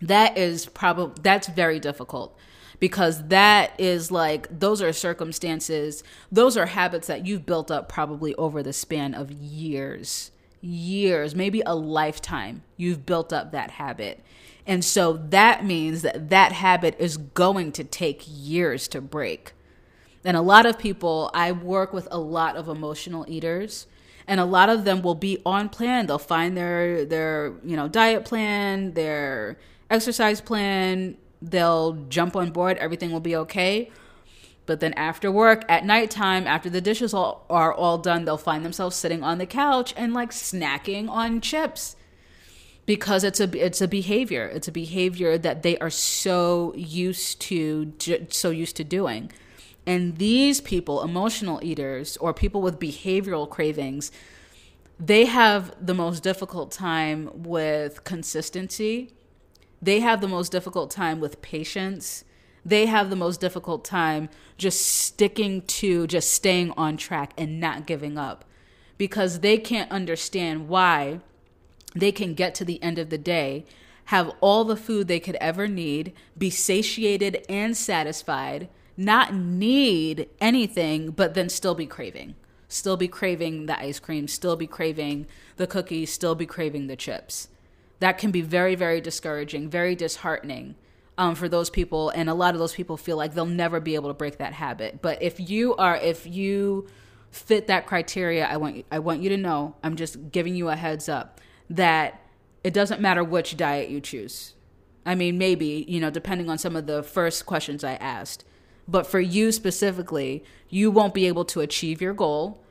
That 0.00 0.36
is 0.36 0.66
probably 0.66 1.20
that's 1.22 1.48
very 1.48 1.80
difficult 1.80 2.36
because 2.78 3.28
that 3.28 3.72
is 3.78 4.10
like 4.10 4.46
those 4.60 4.82
are 4.82 4.92
circumstances, 4.92 6.04
those 6.30 6.56
are 6.56 6.66
habits 6.66 7.06
that 7.06 7.26
you've 7.26 7.46
built 7.46 7.70
up 7.70 7.88
probably 7.88 8.34
over 8.34 8.62
the 8.62 8.72
span 8.72 9.14
of 9.14 9.32
years, 9.32 10.30
years, 10.60 11.34
maybe 11.34 11.62
a 11.64 11.74
lifetime. 11.74 12.62
You've 12.76 13.06
built 13.06 13.32
up 13.32 13.52
that 13.52 13.72
habit. 13.72 14.22
And 14.66 14.84
so 14.84 15.14
that 15.30 15.64
means 15.64 16.02
that 16.02 16.28
that 16.30 16.52
habit 16.52 16.94
is 16.98 17.16
going 17.16 17.72
to 17.72 17.84
take 17.84 18.22
years 18.26 18.86
to 18.88 19.00
break. 19.00 19.52
And 20.24 20.36
a 20.36 20.42
lot 20.42 20.64
of 20.64 20.78
people, 20.78 21.30
I 21.34 21.52
work 21.52 21.92
with 21.92 22.08
a 22.10 22.18
lot 22.18 22.56
of 22.56 22.68
emotional 22.68 23.26
eaters 23.28 23.86
and 24.26 24.40
a 24.40 24.44
lot 24.44 24.68
of 24.68 24.84
them 24.84 25.02
will 25.02 25.14
be 25.14 25.38
on 25.44 25.68
plan. 25.68 26.06
They'll 26.06 26.18
find 26.18 26.56
their 26.56 27.04
their, 27.04 27.54
you 27.64 27.76
know, 27.76 27.88
diet 27.88 28.24
plan, 28.24 28.92
their 28.94 29.58
exercise 29.90 30.40
plan, 30.40 31.16
they'll 31.42 31.92
jump 32.08 32.36
on 32.36 32.50
board, 32.50 32.78
everything 32.78 33.12
will 33.12 33.20
be 33.20 33.36
okay. 33.36 33.90
But 34.66 34.80
then 34.80 34.94
after 34.94 35.30
work, 35.30 35.64
at 35.68 35.84
nighttime, 35.84 36.46
after 36.46 36.70
the 36.70 36.80
dishes 36.80 37.12
all, 37.12 37.44
are 37.50 37.72
all 37.72 37.98
done, 37.98 38.24
they'll 38.24 38.38
find 38.38 38.64
themselves 38.64 38.96
sitting 38.96 39.22
on 39.22 39.36
the 39.36 39.46
couch 39.46 39.92
and 39.96 40.14
like 40.14 40.30
snacking 40.30 41.08
on 41.10 41.42
chips 41.42 41.96
because 42.86 43.24
it's 43.24 43.40
a 43.40 43.64
it's 43.64 43.80
a 43.80 43.88
behavior. 43.88 44.46
It's 44.46 44.68
a 44.68 44.72
behavior 44.72 45.36
that 45.38 45.62
they 45.62 45.76
are 45.78 45.90
so 45.90 46.72
used 46.76 47.40
to 47.42 47.92
so 48.30 48.50
used 48.50 48.76
to 48.76 48.84
doing. 48.84 49.32
And 49.86 50.16
these 50.16 50.60
people, 50.60 51.02
emotional 51.02 51.60
eaters 51.62 52.16
or 52.18 52.32
people 52.32 52.62
with 52.62 52.80
behavioral 52.80 53.48
cravings, 53.48 54.10
they 54.98 55.26
have 55.26 55.74
the 55.84 55.94
most 55.94 56.22
difficult 56.22 56.70
time 56.70 57.30
with 57.34 58.04
consistency. 58.04 59.12
They 59.82 60.00
have 60.00 60.20
the 60.20 60.28
most 60.28 60.52
difficult 60.52 60.90
time 60.90 61.20
with 61.20 61.42
patience. 61.42 62.24
They 62.64 62.86
have 62.86 63.10
the 63.10 63.16
most 63.16 63.40
difficult 63.40 63.84
time 63.84 64.30
just 64.56 64.80
sticking 64.80 65.62
to, 65.62 66.06
just 66.06 66.32
staying 66.32 66.70
on 66.76 66.96
track 66.96 67.32
and 67.36 67.60
not 67.60 67.86
giving 67.86 68.16
up 68.16 68.44
because 68.96 69.40
they 69.40 69.58
can't 69.58 69.90
understand 69.90 70.68
why 70.68 71.20
they 71.94 72.12
can 72.12 72.34
get 72.34 72.54
to 72.54 72.64
the 72.64 72.82
end 72.82 72.98
of 72.98 73.10
the 73.10 73.18
day, 73.18 73.64
have 74.06 74.32
all 74.40 74.64
the 74.64 74.76
food 74.76 75.08
they 75.08 75.20
could 75.20 75.36
ever 75.36 75.68
need, 75.68 76.12
be 76.36 76.50
satiated 76.50 77.44
and 77.48 77.76
satisfied 77.76 78.68
not 78.96 79.34
need 79.34 80.28
anything, 80.40 81.10
but 81.10 81.34
then 81.34 81.48
still 81.48 81.74
be 81.74 81.86
craving. 81.86 82.34
Still 82.68 82.96
be 82.96 83.08
craving 83.08 83.66
the 83.66 83.78
ice 83.78 84.00
cream, 84.00 84.26
still 84.26 84.56
be 84.56 84.66
craving 84.66 85.26
the 85.56 85.66
cookies, 85.66 86.12
still 86.12 86.34
be 86.34 86.46
craving 86.46 86.86
the 86.86 86.96
chips. 86.96 87.48
That 88.00 88.18
can 88.18 88.30
be 88.30 88.40
very, 88.40 88.74
very 88.74 89.00
discouraging, 89.00 89.68
very 89.68 89.94
disheartening 89.94 90.74
um, 91.16 91.34
for 91.34 91.48
those 91.48 91.70
people. 91.70 92.10
And 92.10 92.28
a 92.28 92.34
lot 92.34 92.54
of 92.54 92.60
those 92.60 92.74
people 92.74 92.96
feel 92.96 93.16
like 93.16 93.34
they'll 93.34 93.46
never 93.46 93.80
be 93.80 93.94
able 93.94 94.10
to 94.10 94.14
break 94.14 94.38
that 94.38 94.54
habit. 94.54 95.00
But 95.02 95.22
if 95.22 95.38
you 95.38 95.74
are, 95.76 95.96
if 95.96 96.26
you 96.26 96.88
fit 97.30 97.66
that 97.68 97.86
criteria, 97.86 98.46
I 98.46 98.56
want, 98.56 98.84
I 98.90 98.98
want 98.98 99.22
you 99.22 99.28
to 99.30 99.36
know, 99.36 99.76
I'm 99.82 99.96
just 99.96 100.32
giving 100.32 100.54
you 100.54 100.68
a 100.68 100.76
heads 100.76 101.08
up 101.08 101.40
that 101.70 102.20
it 102.62 102.72
doesn't 102.72 103.00
matter 103.00 103.22
which 103.22 103.56
diet 103.56 103.88
you 103.90 104.00
choose. 104.00 104.54
I 105.06 105.14
mean, 105.14 105.36
maybe, 105.36 105.84
you 105.86 106.00
know, 106.00 106.10
depending 106.10 106.48
on 106.48 106.58
some 106.58 106.76
of 106.76 106.86
the 106.86 107.02
first 107.02 107.46
questions 107.46 107.84
I 107.84 107.94
asked 107.94 108.44
but 108.86 109.06
for 109.06 109.20
you 109.20 109.52
specifically, 109.52 110.44
you 110.68 110.90
won't 110.90 111.14
be 111.14 111.26
able 111.26 111.44
to 111.46 111.60
achieve 111.60 112.00
your 112.00 112.14
goal 112.14 112.62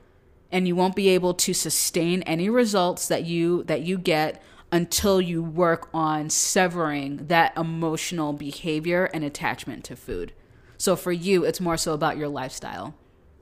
and 0.52 0.68
you 0.68 0.76
won't 0.76 0.96
be 0.96 1.10
able 1.10 1.34
to 1.34 1.54
sustain 1.54 2.22
any 2.24 2.50
results 2.50 3.08
that 3.08 3.26
you 3.26 3.64
that 3.64 3.82
you 3.82 3.98
get 3.98 4.42
until 4.72 5.22
you 5.22 5.44
work 5.44 5.90
on 5.94 6.30
severing 6.30 7.28
that 7.28 7.56
emotional 7.58 8.34
behavior 8.34 9.06
and 9.14 9.24
attachment 9.24 9.84
to 9.84 9.96
food. 9.96 10.34
So 10.78 10.96
for 10.96 11.12
you, 11.12 11.44
it's 11.44 11.60
more 11.60 11.78
so 11.78 11.94
about 11.94 12.18
your 12.18 12.28
lifestyle 12.28 12.96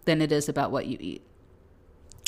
than 0.06 0.22
it 0.22 0.32
is 0.32 0.50
about 0.50 0.72
what 0.72 0.88
you 0.88 0.98
eat. 1.00 1.24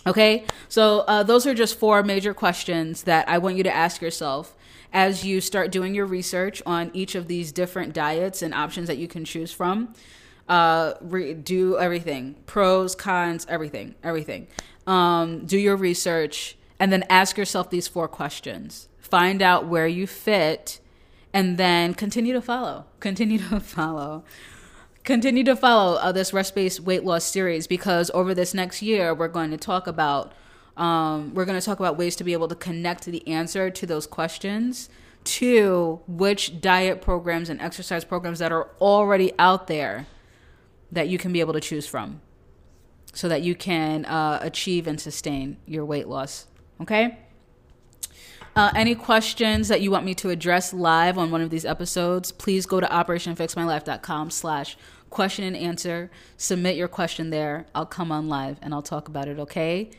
Okay, 0.06 0.46
so 0.68 1.00
uh, 1.02 1.24
those 1.24 1.48
are 1.48 1.54
just 1.54 1.80
four 1.80 2.04
major 2.04 2.34
questions 2.34 3.04
that 3.04 3.28
I 3.30 3.38
want 3.38 3.56
you 3.56 3.64
to 3.64 3.74
ask 3.74 4.02
yourself 4.02 4.56
as 4.92 5.26
you 5.26 5.40
start 5.40 5.72
doing 5.72 5.96
your 5.96 6.06
research 6.06 6.62
on 6.66 6.92
each 6.94 7.16
of 7.16 7.28
these 7.28 7.52
different 7.52 7.94
diets 7.94 8.42
and 8.42 8.54
options 8.54 8.88
that 8.88 8.98
you 8.98 9.08
can 9.08 9.24
choose 9.24 9.52
from 9.54 9.94
uh 10.50 10.94
re- 11.02 11.34
do 11.34 11.78
everything. 11.78 12.36
Pros 12.46 12.96
cons 12.96 13.46
everything 13.50 13.96
everything. 14.04 14.48
Um 14.88 15.46
do 15.46 15.58
your 15.58 15.76
research 15.76 16.58
and 16.80 16.92
then 16.92 17.04
ask 17.10 17.38
yourself 17.38 17.70
these 17.70 17.88
four 17.88 18.08
questions. 18.08 18.88
Find 19.00 19.42
out 19.42 19.68
where 19.68 19.88
you 19.88 20.08
fit 20.08 20.80
and 21.34 21.58
then 21.58 21.94
continue 21.94 22.34
to 22.34 22.42
follow. 22.42 22.86
Continue 23.00 23.40
to 23.40 23.60
follow. 23.60 24.24
Continue 25.04 25.44
to 25.44 25.56
follow 25.56 25.98
uh, 25.98 26.12
this 26.14 26.32
rest 26.32 26.56
based 26.56 26.80
weight 26.80 27.04
loss 27.04 27.26
series 27.26 27.68
because 27.68 28.10
over 28.14 28.34
this 28.34 28.54
next 28.54 28.82
year 28.82 29.14
we're 29.14 29.28
going 29.28 29.52
to 29.52 29.58
talk 29.58 29.88
about 29.88 30.32
um, 30.78 31.34
we're 31.34 31.46
going 31.46 31.60
to 31.60 31.66
talk 31.66 31.80
about 31.80 31.98
ways 31.98 32.16
to 32.16 32.24
be 32.24 32.34
able 32.34 32.48
to 32.48 32.56
connect 32.56 33.06
the 33.06 33.28
answer 33.28 33.70
to 33.70 33.86
those 33.86 34.08
questions 34.08 34.90
to 35.24 36.02
which 36.08 36.62
diet 36.62 37.02
programs 37.02 37.50
and 37.50 37.62
exercise 37.62 38.04
programs 38.04 38.40
that 38.40 38.52
are 38.52 38.70
already 38.80 39.32
out 39.38 39.68
there 39.68 40.08
that 40.94 41.10
you 41.10 41.18
can 41.18 41.34
be 41.34 41.40
able 41.40 41.54
to 41.54 41.60
choose 41.60 41.88
from 41.88 42.22
so 43.14 43.30
that 43.30 43.42
you 43.42 43.56
can 43.56 44.06
uh, 44.06 44.40
achieve 44.42 44.88
and 44.88 45.00
sustain 45.00 45.58
your 45.66 45.86
weight 45.86 46.08
loss. 46.08 46.48
Okay? 46.82 47.18
Uh, 48.56 48.72
any 48.76 48.94
questions 48.94 49.68
that 49.68 49.82
you 49.82 49.90
want 49.90 50.06
me 50.06 50.14
to 50.14 50.30
address 50.30 50.74
live 50.74 51.18
on 51.18 51.32
one 51.32 51.42
of 51.42 51.50
these 51.50 51.66
episodes, 51.66 52.32
please 52.32 52.66
go 52.66 52.80
to 52.80 52.88
operationfixmylife.com 52.88 54.30
slash 54.30 54.78
question 55.10 55.44
and 55.44 55.56
answer. 55.56 56.12
Submit 56.38 56.76
your 56.76 56.88
question 56.88 57.30
there. 57.30 57.66
I'll 57.74 57.86
come 57.86 58.12
on 58.12 58.28
live 58.28 58.58
and 58.62 58.74
I'll 58.74 58.84
talk 58.84 59.08
about 59.08 59.28
it, 59.28 59.40
okay? 59.40 59.90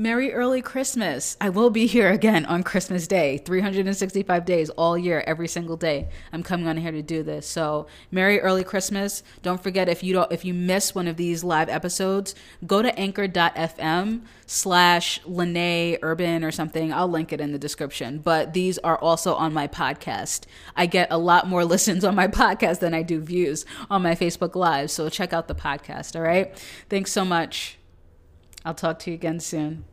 Merry 0.00 0.32
early 0.32 0.62
Christmas. 0.62 1.36
I 1.42 1.50
will 1.50 1.68
be 1.68 1.86
here 1.86 2.10
again 2.10 2.46
on 2.46 2.62
Christmas 2.62 3.06
Day, 3.06 3.36
365 3.36 4.46
days 4.46 4.70
all 4.70 4.96
year, 4.96 5.22
every 5.26 5.46
single 5.46 5.76
day. 5.76 6.08
I'm 6.32 6.42
coming 6.42 6.66
on 6.66 6.78
here 6.78 6.90
to 6.90 7.02
do 7.02 7.22
this. 7.22 7.46
So, 7.46 7.86
Merry 8.10 8.40
early 8.40 8.64
Christmas. 8.64 9.22
Don't 9.42 9.62
forget 9.62 9.90
if 9.90 10.02
you 10.02 10.14
don't 10.14 10.32
if 10.32 10.42
you 10.42 10.54
miss 10.54 10.94
one 10.94 11.06
of 11.06 11.18
these 11.18 11.44
live 11.44 11.68
episodes, 11.68 12.34
go 12.66 12.80
to 12.80 12.98
anchor.fm 12.98 14.22
slash 14.46 15.20
Lene 15.26 15.98
Urban 16.00 16.44
or 16.44 16.50
something. 16.50 16.94
I'll 16.94 17.06
link 17.06 17.30
it 17.30 17.40
in 17.42 17.52
the 17.52 17.58
description. 17.58 18.20
But 18.20 18.54
these 18.54 18.78
are 18.78 18.96
also 18.96 19.34
on 19.34 19.52
my 19.52 19.68
podcast. 19.68 20.44
I 20.74 20.86
get 20.86 21.08
a 21.10 21.18
lot 21.18 21.46
more 21.46 21.62
listens 21.66 22.04
on 22.04 22.14
my 22.14 22.26
podcast 22.26 22.78
than 22.78 22.94
I 22.94 23.02
do 23.02 23.20
views 23.20 23.66
on 23.90 24.00
my 24.00 24.14
Facebook 24.14 24.54
Live. 24.54 24.90
So 24.90 25.10
check 25.10 25.34
out 25.34 25.46
the 25.46 25.54
podcast, 25.54 26.16
all 26.16 26.22
right? 26.22 26.56
Thanks 26.88 27.12
so 27.12 27.26
much. 27.26 27.76
I'll 28.64 28.74
talk 28.74 28.98
to 29.00 29.10
you 29.10 29.14
again 29.14 29.40
soon. 29.40 29.84